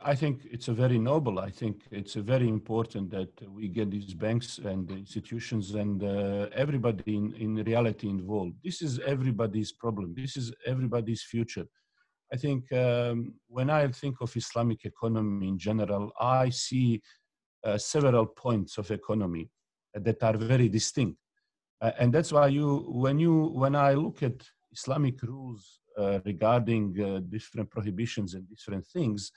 I 0.00 0.14
think 0.14 0.46
it's 0.50 0.68
a 0.68 0.72
very 0.72 0.98
noble. 0.98 1.38
I 1.38 1.50
think 1.50 1.82
it's 1.90 2.16
a 2.16 2.22
very 2.22 2.48
important 2.48 3.10
that 3.10 3.30
we 3.50 3.68
get 3.68 3.90
these 3.90 4.14
banks 4.14 4.58
and 4.58 4.90
institutions 4.90 5.74
and 5.74 6.02
uh, 6.02 6.48
everybody 6.54 7.16
in, 7.16 7.34
in 7.34 7.54
reality 7.64 8.08
involved. 8.08 8.56
This 8.62 8.82
is 8.82 9.00
everybody's 9.00 9.72
problem. 9.72 10.14
This 10.16 10.36
is 10.36 10.52
everybody's 10.66 11.22
future. 11.22 11.66
I 12.32 12.36
think 12.36 12.70
um, 12.72 13.34
when 13.48 13.70
I 13.70 13.88
think 13.88 14.20
of 14.20 14.36
Islamic 14.36 14.84
economy 14.84 15.48
in 15.48 15.58
general, 15.58 16.12
I 16.20 16.50
see 16.50 17.00
uh, 17.64 17.76
several 17.78 18.26
points 18.26 18.78
of 18.78 18.90
economy 18.90 19.50
that 19.94 20.22
are 20.22 20.36
very 20.36 20.68
distinct. 20.68 21.18
Uh, 21.80 21.92
and 21.98 22.12
that's 22.12 22.30
why 22.30 22.46
you, 22.48 22.84
when 22.88 23.18
you, 23.18 23.46
when 23.54 23.74
I 23.74 23.94
look 23.94 24.22
at 24.22 24.46
Islamic 24.72 25.22
rules 25.22 25.80
uh, 25.98 26.20
regarding 26.24 27.00
uh, 27.00 27.20
different 27.28 27.70
prohibitions 27.70 28.34
and 28.34 28.48
different 28.48 28.86
things, 28.86 29.32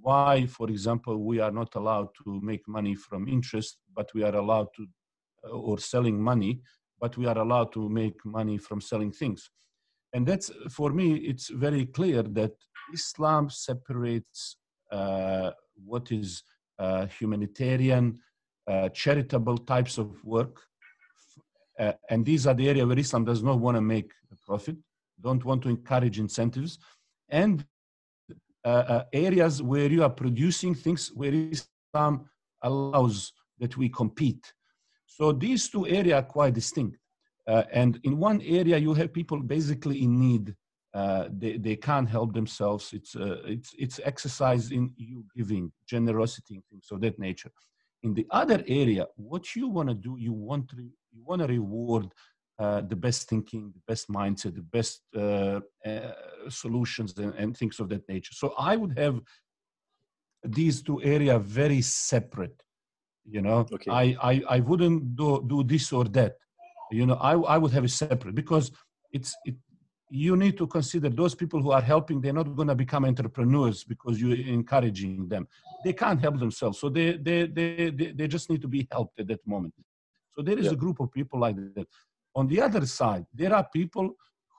why, 0.00 0.46
for 0.46 0.68
example, 0.68 1.22
we 1.24 1.38
are 1.40 1.50
not 1.50 1.74
allowed 1.74 2.08
to 2.24 2.40
make 2.42 2.66
money 2.66 2.94
from 2.94 3.28
interest, 3.28 3.78
but 3.94 4.12
we 4.14 4.22
are 4.22 4.34
allowed 4.34 4.68
to, 4.76 4.86
uh, 5.44 5.50
or 5.50 5.78
selling 5.78 6.20
money, 6.20 6.60
but 7.00 7.16
we 7.16 7.26
are 7.26 7.38
allowed 7.38 7.72
to 7.72 7.88
make 7.88 8.24
money 8.24 8.58
from 8.58 8.80
selling 8.80 9.12
things. 9.12 9.50
And 10.12 10.26
that's 10.26 10.50
for 10.70 10.90
me 10.90 11.16
it's 11.16 11.48
very 11.48 11.86
clear 11.86 12.22
that 12.22 12.52
islam 12.94 13.50
separates 13.50 14.56
uh, 14.90 15.50
what 15.84 16.10
is 16.12 16.42
uh, 16.78 17.06
humanitarian 17.06 18.18
uh, 18.70 18.88
charitable 18.90 19.58
types 19.58 19.98
of 19.98 20.08
work 20.24 20.62
and 22.08 22.24
these 22.24 22.46
are 22.46 22.54
the 22.54 22.68
area 22.68 22.86
where 22.86 22.98
islam 22.98 23.24
does 23.24 23.42
not 23.42 23.58
want 23.58 23.76
to 23.76 23.80
make 23.80 24.10
profit 24.46 24.76
don't 25.20 25.44
want 25.44 25.62
to 25.62 25.68
encourage 25.68 26.18
incentives 26.18 26.78
and 27.28 27.64
uh, 28.64 28.68
uh, 28.68 29.04
areas 29.12 29.62
where 29.62 29.88
you 29.88 30.02
are 30.02 30.10
producing 30.10 30.74
things 30.74 31.10
where 31.14 31.32
islam 31.32 32.28
allows 32.62 33.32
that 33.58 33.76
we 33.76 33.88
compete 33.88 34.52
so 35.06 35.32
these 35.32 35.68
two 35.68 35.86
areas 35.86 36.14
are 36.14 36.22
quite 36.22 36.54
distinct 36.54 36.96
uh, 37.46 37.62
and 37.72 38.00
in 38.02 38.18
one 38.18 38.40
area, 38.42 38.76
you 38.76 38.92
have 38.94 39.12
people 39.12 39.40
basically 39.40 40.02
in 40.02 40.18
need. 40.18 40.54
Uh, 40.92 41.28
they, 41.30 41.58
they 41.58 41.76
can't 41.76 42.08
help 42.08 42.32
themselves. 42.32 42.92
It's, 42.92 43.14
uh, 43.14 43.36
it's, 43.44 43.74
it's 43.78 44.00
exercise 44.04 44.72
in 44.72 44.92
you 44.96 45.24
giving, 45.36 45.70
generosity, 45.88 46.54
and 46.54 46.64
things 46.70 46.88
of 46.90 47.00
that 47.02 47.18
nature. 47.18 47.50
In 48.02 48.14
the 48.14 48.26
other 48.30 48.64
area, 48.66 49.06
what 49.16 49.54
you 49.54 49.68
want 49.68 49.88
to 49.90 49.94
do, 49.94 50.16
you 50.18 50.32
want 50.32 50.68
to, 50.70 50.76
you 50.76 51.22
want 51.24 51.42
to 51.42 51.48
reward 51.48 52.08
uh, 52.58 52.80
the 52.82 52.96
best 52.96 53.28
thinking, 53.28 53.72
the 53.74 53.82
best 53.86 54.08
mindset, 54.08 54.54
the 54.54 54.62
best 54.62 55.02
uh, 55.14 55.60
uh, 55.86 56.12
solutions, 56.48 57.16
and, 57.18 57.34
and, 57.34 57.56
things 57.56 57.78
of 57.80 57.88
that 57.90 58.08
nature. 58.08 58.32
So 58.32 58.54
I 58.58 58.76
would 58.76 58.98
have 58.98 59.20
these 60.42 60.82
two 60.82 61.02
areas 61.02 61.42
very 61.44 61.82
separate. 61.82 62.62
You 63.28 63.42
know, 63.42 63.66
okay. 63.72 63.90
I, 63.90 64.16
I, 64.22 64.42
I 64.48 64.60
wouldn't 64.60 65.16
do, 65.16 65.44
do 65.46 65.64
this 65.64 65.92
or 65.92 66.04
that 66.04 66.36
you 66.90 67.06
know 67.06 67.14
i, 67.14 67.32
I 67.32 67.58
would 67.58 67.72
have 67.72 67.84
it 67.84 67.90
separate 67.90 68.34
because 68.34 68.70
it's 69.12 69.36
it, 69.44 69.54
you 70.08 70.36
need 70.36 70.56
to 70.56 70.66
consider 70.66 71.08
those 71.08 71.34
people 71.34 71.60
who 71.60 71.72
are 71.72 71.80
helping 71.80 72.20
they're 72.20 72.32
not 72.32 72.54
going 72.54 72.68
to 72.68 72.74
become 72.74 73.04
entrepreneurs 73.04 73.82
because 73.82 74.20
you're 74.20 74.36
encouraging 74.36 75.28
them 75.28 75.48
they 75.84 75.92
can't 75.92 76.20
help 76.20 76.38
themselves 76.38 76.78
so 76.78 76.88
they 76.88 77.16
they 77.16 77.46
they 77.46 77.90
they, 77.90 78.12
they 78.12 78.28
just 78.28 78.48
need 78.50 78.62
to 78.62 78.68
be 78.68 78.86
helped 78.90 79.18
at 79.18 79.26
that 79.26 79.44
moment 79.46 79.74
so 80.34 80.42
there 80.42 80.58
is 80.58 80.66
yeah. 80.66 80.72
a 80.72 80.76
group 80.76 81.00
of 81.00 81.10
people 81.12 81.40
like 81.40 81.56
that 81.56 81.88
on 82.36 82.46
the 82.46 82.60
other 82.60 82.84
side 82.86 83.24
there 83.34 83.52
are 83.54 83.66
people 83.72 84.06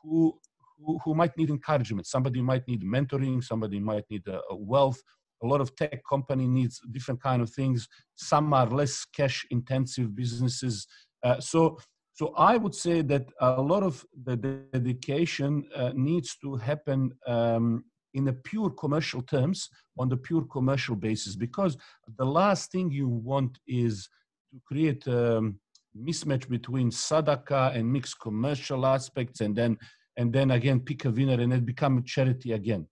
who 0.02 0.38
who, 0.84 1.00
who 1.04 1.16
might 1.16 1.36
need 1.38 1.50
encouragement. 1.50 2.08
Somebody 2.08 2.42
might 2.42 2.68
need 2.68 2.84
mentoring 2.84 3.44
somebody 3.44 3.80
might 3.80 4.06
need 4.10 4.28
a, 4.28 4.42
a 4.50 4.56
wealth. 4.56 5.02
A 5.44 5.48
lot 5.48 5.62
of 5.62 5.76
tech 5.76 6.02
company 6.10 6.48
needs 6.48 6.82
different 6.92 7.22
kind 7.22 7.42
of 7.42 7.50
things. 7.50 7.88
Some 8.16 8.54
are 8.54 8.68
less 8.68 9.06
cash 9.06 9.46
intensive 9.52 10.16
businesses. 10.16 10.88
Uh, 11.24 11.40
so 11.40 11.78
so 12.14 12.34
I 12.36 12.58
would 12.58 12.74
say 12.74 13.04
that 13.04 13.28
a 13.40 13.62
lot 13.62 13.84
of 13.84 14.04
the 14.24 14.36
dedication 14.36 15.68
uh, 15.76 15.92
needs 15.94 16.36
to 16.42 16.56
happen 16.56 17.12
um, 17.28 17.86
in 18.16 18.28
a 18.28 18.34
pure 18.34 18.72
commercial 18.72 19.22
terms 19.22 19.70
on 20.00 20.10
the 20.10 20.18
pure 20.18 20.46
commercial 20.46 20.96
basis 20.96 21.36
because 21.36 21.78
the 22.18 22.26
last 22.26 22.72
thing 22.72 22.90
you 22.90 23.08
want 23.08 23.60
is 23.68 24.10
to 24.52 24.60
create 24.66 25.08
um, 25.08 25.60
mismatch 26.04 26.48
between 26.50 26.90
sadaka 26.90 27.76
and 27.76 27.92
mixed 27.92 28.20
commercial 28.20 28.86
aspects 28.86 29.42
and 29.42 29.56
then 29.56 29.78
and 30.18 30.34
then 30.34 30.52
again 30.52 30.80
pick 30.80 31.06
a 31.06 31.10
winner 31.12 31.40
and 31.42 31.54
it 31.54 31.66
become 31.66 31.98
a 31.98 32.02
charity 32.02 32.54
again 32.54 32.88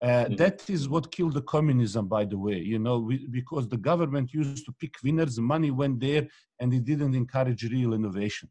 uh, 0.00 0.06
mm-hmm. 0.06 0.36
that 0.36 0.68
is 0.70 0.88
what 0.88 1.10
killed 1.10 1.34
the 1.34 1.42
communism, 1.42 2.06
by 2.06 2.24
the 2.24 2.38
way, 2.38 2.56
you 2.56 2.78
know, 2.78 3.00
we, 3.00 3.26
because 3.26 3.66
the 3.66 3.76
government 3.76 4.32
used 4.32 4.64
to 4.64 4.72
pick 4.78 4.94
winners, 5.02 5.40
money 5.40 5.72
went 5.72 5.98
there, 5.98 6.26
and 6.60 6.72
it 6.72 6.84
didn't 6.84 7.14
encourage 7.16 7.64
real 7.64 7.94
innovation. 7.94 8.48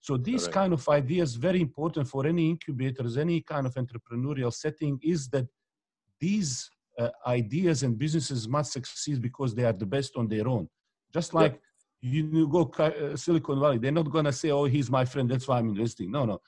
So 0.00 0.16
these 0.16 0.44
Correct. 0.44 0.54
kind 0.54 0.72
of 0.72 0.88
ideas 0.88 1.34
very 1.34 1.60
important 1.60 2.08
for 2.08 2.26
any 2.26 2.48
incubators, 2.48 3.18
any 3.18 3.42
kind 3.42 3.66
of 3.66 3.74
entrepreneurial 3.74 4.54
setting 4.54 4.98
is 5.02 5.28
that 5.30 5.46
these 6.18 6.70
uh, 6.98 7.10
ideas 7.26 7.82
and 7.82 7.98
businesses 7.98 8.48
must 8.48 8.72
succeed 8.72 9.20
because 9.20 9.54
they 9.54 9.64
are 9.64 9.74
the 9.74 9.84
best 9.84 10.16
on 10.16 10.28
their 10.28 10.48
own. 10.48 10.66
Just 11.12 11.34
like 11.34 11.52
yeah. 11.52 11.58
You 12.00 12.48
go 12.48 12.70
uh, 12.78 13.16
Silicon 13.16 13.60
Valley, 13.60 13.78
they're 13.78 13.92
not 13.92 14.10
going 14.10 14.24
to 14.26 14.32
say, 14.32 14.50
"Oh, 14.50 14.64
he's 14.64 14.90
my 14.90 15.04
friend, 15.04 15.30
that's 15.30 15.48
why 15.48 15.58
I'm 15.58 15.68
investing." 15.68 16.10
No, 16.10 16.24
no. 16.24 16.40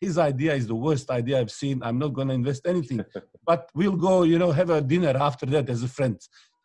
His 0.00 0.16
idea 0.16 0.54
is 0.54 0.66
the 0.66 0.74
worst 0.74 1.10
idea 1.10 1.38
I've 1.38 1.50
seen. 1.50 1.82
I'm 1.82 1.98
not 1.98 2.14
going 2.14 2.28
to 2.28 2.34
invest 2.34 2.66
anything, 2.66 3.04
but 3.46 3.68
we'll 3.74 3.96
go, 3.96 4.22
you 4.22 4.38
know, 4.38 4.50
have 4.50 4.70
a 4.70 4.80
dinner 4.80 5.14
after 5.18 5.46
that 5.46 5.68
as 5.68 5.82
a 5.82 5.88
friend. 5.88 6.18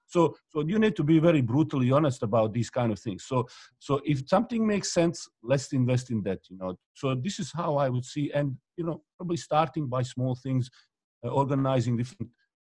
So, 0.07 0.35
so 0.49 0.61
you 0.61 0.79
need 0.79 0.95
to 0.97 1.03
be 1.03 1.19
very 1.19 1.41
brutally 1.41 1.91
honest 1.91 2.23
about 2.23 2.53
these 2.53 2.69
kind 2.69 2.91
of 2.91 2.99
things. 2.99 3.25
So, 3.25 3.47
so 3.79 4.01
if 4.05 4.29
something 4.29 4.65
makes 4.65 4.93
sense, 4.93 5.27
let's 5.43 5.73
invest 5.73 6.11
in 6.11 6.21
that. 6.23 6.39
You 6.49 6.57
know. 6.57 6.77
So 6.93 7.15
this 7.15 7.39
is 7.39 7.51
how 7.53 7.77
I 7.77 7.89
would 7.89 8.05
see, 8.05 8.31
and 8.33 8.55
you 8.77 8.85
know, 8.85 9.01
probably 9.17 9.37
starting 9.37 9.87
by 9.87 10.03
small 10.03 10.35
things, 10.35 10.69
uh, 11.25 11.29
organizing 11.29 11.97
different 11.97 12.31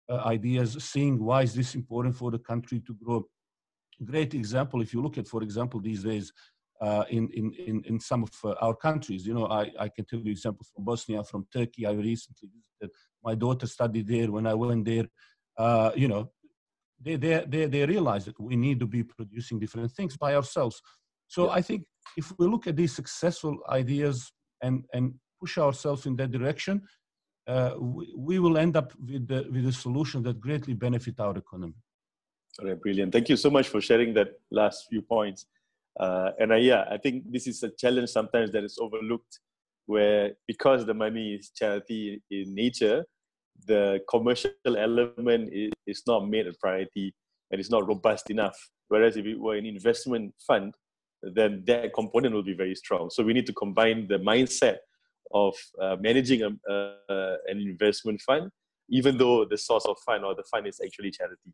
uh, 0.09 0.21
ideas, 0.25 0.77
seeing 0.79 1.23
why 1.23 1.43
is 1.43 1.53
this 1.53 1.75
important 1.75 2.15
for 2.15 2.31
the 2.31 2.39
country 2.39 2.81
to 2.87 2.93
grow. 3.03 3.25
Great 4.03 4.33
example, 4.33 4.81
if 4.81 4.93
you 4.93 5.01
look 5.01 5.17
at, 5.17 5.27
for 5.27 5.43
example, 5.43 5.79
these 5.79 6.03
days, 6.03 6.31
uh, 6.81 7.03
in, 7.09 7.29
in, 7.33 7.53
in, 7.53 7.83
in 7.85 7.99
some 7.99 8.23
of 8.23 8.31
uh, 8.43 8.53
our 8.61 8.75
countries. 8.75 9.25
You 9.25 9.33
know, 9.33 9.47
I, 9.47 9.71
I 9.79 9.89
can 9.89 10.05
tell 10.05 10.19
you 10.19 10.31
examples 10.31 10.71
from 10.73 10.85
Bosnia, 10.85 11.23
from 11.23 11.45
Turkey. 11.51 11.85
I 11.85 11.91
recently 11.91 12.49
visited. 12.53 12.95
My 13.23 13.35
daughter 13.35 13.67
studied 13.67 14.07
there. 14.07 14.31
When 14.31 14.47
I 14.47 14.53
went 14.53 14.85
there, 14.85 15.05
uh, 15.57 15.91
you 15.95 16.07
know, 16.07 16.31
they, 17.01 17.17
they, 17.17 17.43
they, 17.47 17.65
they 17.65 17.85
realize 17.85 18.25
that 18.25 18.39
we 18.39 18.55
need 18.55 18.79
to 18.79 18.87
be 18.87 19.03
producing 19.03 19.59
different 19.59 19.91
things 19.91 20.17
by 20.17 20.35
ourselves. 20.35 20.81
So 21.27 21.45
yeah. 21.45 21.51
I 21.51 21.61
think 21.61 21.83
if 22.17 22.31
we 22.37 22.47
look 22.47 22.67
at 22.67 22.75
these 22.75 22.95
successful 22.95 23.57
ideas 23.69 24.31
and, 24.61 24.85
and 24.93 25.13
push 25.39 25.57
ourselves 25.57 26.05
in 26.05 26.15
that 26.17 26.31
direction, 26.31 26.81
uh, 27.47 27.73
we, 27.79 28.13
we, 28.15 28.39
will 28.39 28.57
end 28.57 28.77
up 28.77 28.93
with, 29.05 29.27
the, 29.27 29.47
with 29.51 29.65
a 29.67 29.71
solution 29.71 30.21
that 30.23 30.39
greatly 30.39 30.73
benefit 30.73 31.19
our 31.19 31.35
economy. 31.35 31.73
All 32.59 32.67
right, 32.67 32.81
brilliant. 32.81 33.13
Thank 33.13 33.29
you 33.29 33.37
so 33.37 33.49
much 33.49 33.69
for 33.69 33.79
sharing 33.79 34.13
that 34.15 34.33
last 34.51 34.87
few 34.89 35.01
points. 35.01 35.45
Uh, 35.97 36.31
and 36.39 36.53
I, 36.53 36.57
yeah, 36.57 36.83
I 36.91 36.97
think 36.97 37.31
this 37.31 37.47
is 37.47 37.63
a 37.63 37.69
challenge 37.69 38.09
sometimes 38.09 38.51
that 38.51 38.65
is 38.65 38.77
overlooked, 38.81 39.39
where 39.85 40.33
because 40.45 40.85
the 40.85 40.93
money 40.93 41.35
is 41.35 41.51
charity 41.55 42.21
in 42.29 42.53
nature, 42.53 43.05
the 43.65 44.01
commercial 44.09 44.51
element 44.65 45.53
is, 45.53 45.71
is 45.87 46.03
not 46.05 46.27
made 46.27 46.47
a 46.47 46.53
priority 46.59 47.13
and 47.51 47.61
it's 47.61 47.69
not 47.69 47.87
robust 47.87 48.29
enough. 48.29 48.57
Whereas 48.89 49.15
if 49.15 49.25
it 49.25 49.39
were 49.39 49.55
an 49.55 49.65
investment 49.65 50.33
fund, 50.45 50.73
then 51.21 51.63
that 51.65 51.93
component 51.93 52.35
will 52.35 52.43
be 52.43 52.55
very 52.55 52.75
strong. 52.75 53.09
So 53.09 53.23
we 53.23 53.33
need 53.33 53.45
to 53.45 53.53
combine 53.53 54.07
the 54.07 54.19
mindset 54.19 54.77
of 55.33 55.55
uh, 55.81 55.95
managing 56.01 56.41
a, 56.43 56.47
uh, 56.69 57.37
an 57.47 57.59
investment 57.59 58.19
fund, 58.21 58.51
even 58.89 59.17
though 59.17 59.45
the 59.45 59.57
source 59.57 59.85
of 59.85 59.95
fund 60.05 60.25
or 60.25 60.35
the 60.35 60.43
fund 60.51 60.67
is 60.67 60.81
actually 60.83 61.11
charity. 61.11 61.53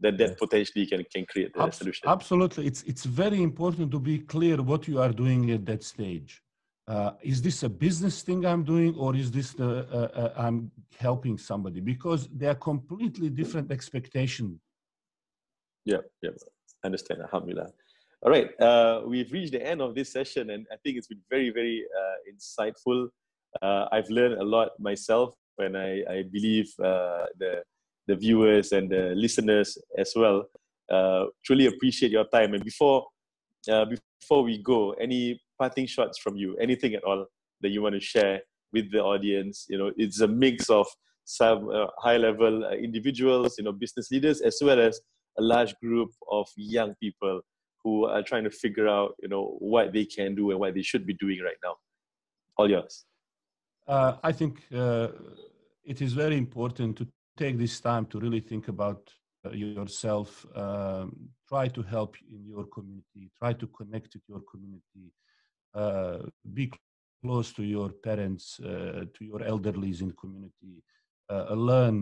Then 0.00 0.16
that 0.18 0.38
potentially 0.38 0.86
can, 0.86 1.04
can 1.12 1.26
create 1.26 1.52
the 1.54 1.62
Abs- 1.62 1.78
solution. 1.78 2.08
Absolutely. 2.08 2.66
It's, 2.66 2.82
it's 2.84 3.04
very 3.04 3.42
important 3.42 3.90
to 3.90 3.98
be 3.98 4.20
clear 4.20 4.62
what 4.62 4.86
you 4.86 5.00
are 5.00 5.12
doing 5.12 5.50
at 5.50 5.66
that 5.66 5.82
stage. 5.82 6.42
Uh, 6.86 7.12
is 7.22 7.42
this 7.42 7.64
a 7.64 7.68
business 7.68 8.22
thing 8.22 8.46
I'm 8.46 8.64
doing 8.64 8.94
or 8.94 9.14
is 9.14 9.30
this 9.30 9.52
the, 9.52 9.86
uh, 9.92 10.20
uh, 10.20 10.32
I'm 10.36 10.70
helping 10.96 11.36
somebody? 11.36 11.80
Because 11.80 12.28
they 12.28 12.46
are 12.46 12.54
completely 12.54 13.28
different 13.28 13.70
expectations. 13.70 14.58
Yeah, 15.84 15.98
yeah, 16.22 16.30
understand. 16.84 17.20
Alhamdulillah. 17.22 17.70
All 18.22 18.30
right, 18.30 18.48
uh, 18.60 19.02
we've 19.06 19.30
reached 19.32 19.52
the 19.52 19.64
end 19.64 19.80
of 19.80 19.94
this 19.94 20.12
session, 20.12 20.50
and 20.50 20.66
I 20.72 20.76
think 20.82 20.96
it's 20.96 21.06
been 21.06 21.22
very, 21.30 21.50
very 21.50 21.84
uh, 21.98 22.16
insightful. 22.32 23.08
Uh, 23.62 23.86
I've 23.92 24.10
learned 24.10 24.40
a 24.40 24.44
lot 24.44 24.70
myself, 24.78 25.34
and 25.58 25.76
I, 25.76 26.02
I 26.10 26.22
believe 26.30 26.72
uh, 26.80 27.26
the 27.38 27.62
the 28.08 28.16
viewers 28.16 28.72
and 28.72 28.90
the 28.90 29.12
listeners 29.14 29.78
as 29.96 30.12
well 30.16 30.44
uh, 30.90 31.26
truly 31.44 31.66
appreciate 31.66 32.10
your 32.10 32.26
time. 32.32 32.54
And 32.54 32.64
before 32.64 33.06
uh, 33.70 33.84
before 33.84 34.42
we 34.42 34.62
go, 34.62 34.92
any 34.92 35.40
parting 35.58 35.86
shots 35.86 36.18
from 36.18 36.36
you? 36.36 36.56
Anything 36.56 36.94
at 36.94 37.04
all 37.04 37.26
that 37.60 37.70
you 37.70 37.82
want 37.82 37.94
to 37.94 38.00
share 38.00 38.40
with 38.72 38.90
the 38.90 39.00
audience? 39.00 39.66
You 39.68 39.78
know, 39.78 39.92
it's 39.96 40.20
a 40.20 40.28
mix 40.28 40.70
of 40.70 40.86
some 41.24 41.68
high 41.98 42.16
level 42.16 42.64
individuals, 42.72 43.56
you 43.58 43.64
know, 43.64 43.72
business 43.72 44.10
leaders, 44.10 44.40
as 44.40 44.58
well 44.62 44.80
as 44.80 45.00
a 45.38 45.42
large 45.42 45.74
group 45.82 46.10
of 46.30 46.46
young 46.56 46.94
people 47.02 47.40
who 47.84 48.06
are 48.06 48.22
trying 48.22 48.44
to 48.44 48.50
figure 48.50 48.88
out, 48.88 49.14
you 49.22 49.28
know, 49.28 49.56
what 49.58 49.92
they 49.92 50.04
can 50.04 50.34
do 50.34 50.50
and 50.50 50.58
what 50.60 50.74
they 50.74 50.82
should 50.82 51.06
be 51.06 51.14
doing 51.14 51.40
right 51.44 51.56
now. 51.62 51.74
All 52.56 52.70
yours. 52.70 53.04
Uh, 53.86 54.16
I 54.22 54.32
think 54.32 54.62
uh, 54.74 55.08
it 55.84 56.00
is 56.02 56.12
very 56.12 56.36
important 56.36 56.96
to 56.98 57.06
take 57.38 57.56
this 57.58 57.80
time 57.80 58.04
to 58.06 58.18
really 58.18 58.40
think 58.40 58.68
about 58.68 59.00
uh, 59.46 59.50
yourself. 59.50 60.44
Um, 60.54 61.30
try 61.48 61.68
to 61.68 61.82
help 61.82 62.16
in 62.30 62.44
your 62.44 62.64
community. 62.66 63.30
Try 63.38 63.52
to 63.54 63.66
connect 63.68 64.14
with 64.14 64.24
your 64.28 64.42
community. 64.50 65.06
Uh, 65.74 66.18
be 66.52 66.72
close 67.22 67.52
to 67.52 67.62
your 67.62 67.90
parents, 67.90 68.58
uh, 68.60 69.04
to 69.14 69.24
your 69.24 69.40
elderlies 69.40 70.00
in 70.00 70.08
the 70.08 70.14
community. 70.14 70.82
Uh, 71.30 71.54
learn. 71.54 71.98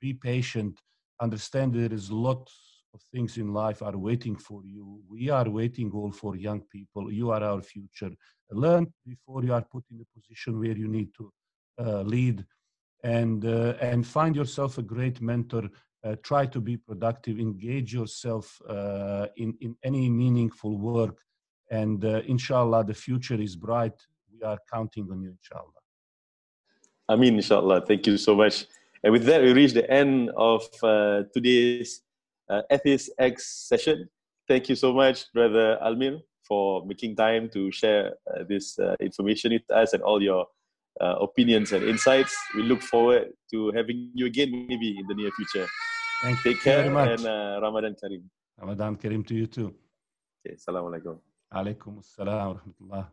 be 0.00 0.12
patient. 0.14 0.74
Understand 1.20 1.74
there 1.74 1.92
is 1.92 2.10
a 2.10 2.14
lot 2.14 2.48
of 2.94 3.00
things 3.12 3.36
in 3.36 3.52
life 3.52 3.82
are 3.82 3.96
waiting 3.96 4.36
for 4.36 4.60
you. 4.64 5.00
We 5.08 5.30
are 5.30 5.48
waiting 5.60 5.90
all 5.92 6.12
for 6.12 6.36
young 6.36 6.62
people. 6.76 7.12
You 7.12 7.30
are 7.30 7.42
our 7.42 7.62
future. 7.62 8.12
Learn 8.50 8.84
before 9.04 9.42
you 9.44 9.52
are 9.58 9.66
put 9.74 9.84
in 9.90 9.98
a 10.00 10.08
position 10.18 10.52
where 10.62 10.76
you 10.82 10.88
need 10.88 11.10
to 11.18 11.24
uh, 11.84 12.02
lead, 12.02 12.44
and 13.06 13.44
uh, 13.44 13.74
and 13.80 14.04
find 14.04 14.34
yourself 14.34 14.78
a 14.78 14.82
great 14.82 15.20
mentor. 15.20 15.64
Uh, 16.04 16.16
try 16.22 16.44
to 16.46 16.60
be 16.60 16.76
productive. 16.76 17.38
Engage 17.38 17.94
yourself 17.94 18.60
uh, 18.68 19.26
in 19.36 19.56
in 19.60 19.76
any 19.84 20.08
meaningful 20.10 20.76
work, 20.78 21.16
and 21.70 22.04
uh, 22.04 22.22
inshallah, 22.26 22.84
the 22.84 22.94
future 23.06 23.40
is 23.40 23.54
bright. 23.56 23.98
We 24.32 24.42
are 24.42 24.58
counting 24.72 25.06
on 25.12 25.22
you, 25.22 25.30
inshallah. 25.38 25.80
I 27.08 27.14
mean, 27.16 27.34
inshallah. 27.36 27.86
Thank 27.86 28.06
you 28.08 28.16
so 28.18 28.34
much. 28.34 28.66
And 29.02 29.12
with 29.12 29.24
that, 29.26 29.40
we 29.40 29.52
reach 29.52 29.72
the 29.72 29.88
end 29.88 30.30
of 30.36 30.62
uh, 30.82 31.22
today's 31.32 32.02
uh, 32.50 32.62
Ethis 32.70 33.08
X 33.18 33.68
session. 33.68 34.08
Thank 34.48 34.68
you 34.68 34.74
so 34.74 34.92
much, 34.92 35.32
Brother 35.32 35.78
Almir, 35.80 36.20
for 36.42 36.84
making 36.84 37.14
time 37.14 37.48
to 37.50 37.70
share 37.70 38.14
uh, 38.26 38.42
this 38.48 38.78
uh, 38.78 38.96
information 39.00 39.52
with 39.52 39.70
us 39.70 39.92
and 39.92 40.02
all 40.02 40.20
your 40.20 40.46
uh, 41.00 41.16
opinions 41.20 41.72
and 41.72 41.84
insights. 41.84 42.36
We 42.54 42.62
look 42.62 42.82
forward 42.82 43.32
to 43.52 43.72
having 43.72 44.10
you 44.14 44.26
again, 44.26 44.50
maybe 44.68 44.96
in 44.98 45.06
the 45.06 45.14
near 45.14 45.30
future. 45.32 45.66
Thank 46.22 46.44
you. 46.44 46.52
Take 46.52 46.62
care 46.62 46.84
and 46.84 47.26
uh, 47.26 47.60
Ramadan 47.62 47.94
Kareem. 48.02 48.22
Ramadan 48.58 48.96
Kareem 48.96 49.26
to 49.26 49.34
you 49.34 49.46
too. 49.46 49.74
Okay, 50.46 50.56
Assalamu 50.56 50.90
alaikum. 50.90 51.18
Alaikum 51.52 51.98
assalam 52.02 52.46
wa 52.48 52.60
rahmatullah. 52.60 53.06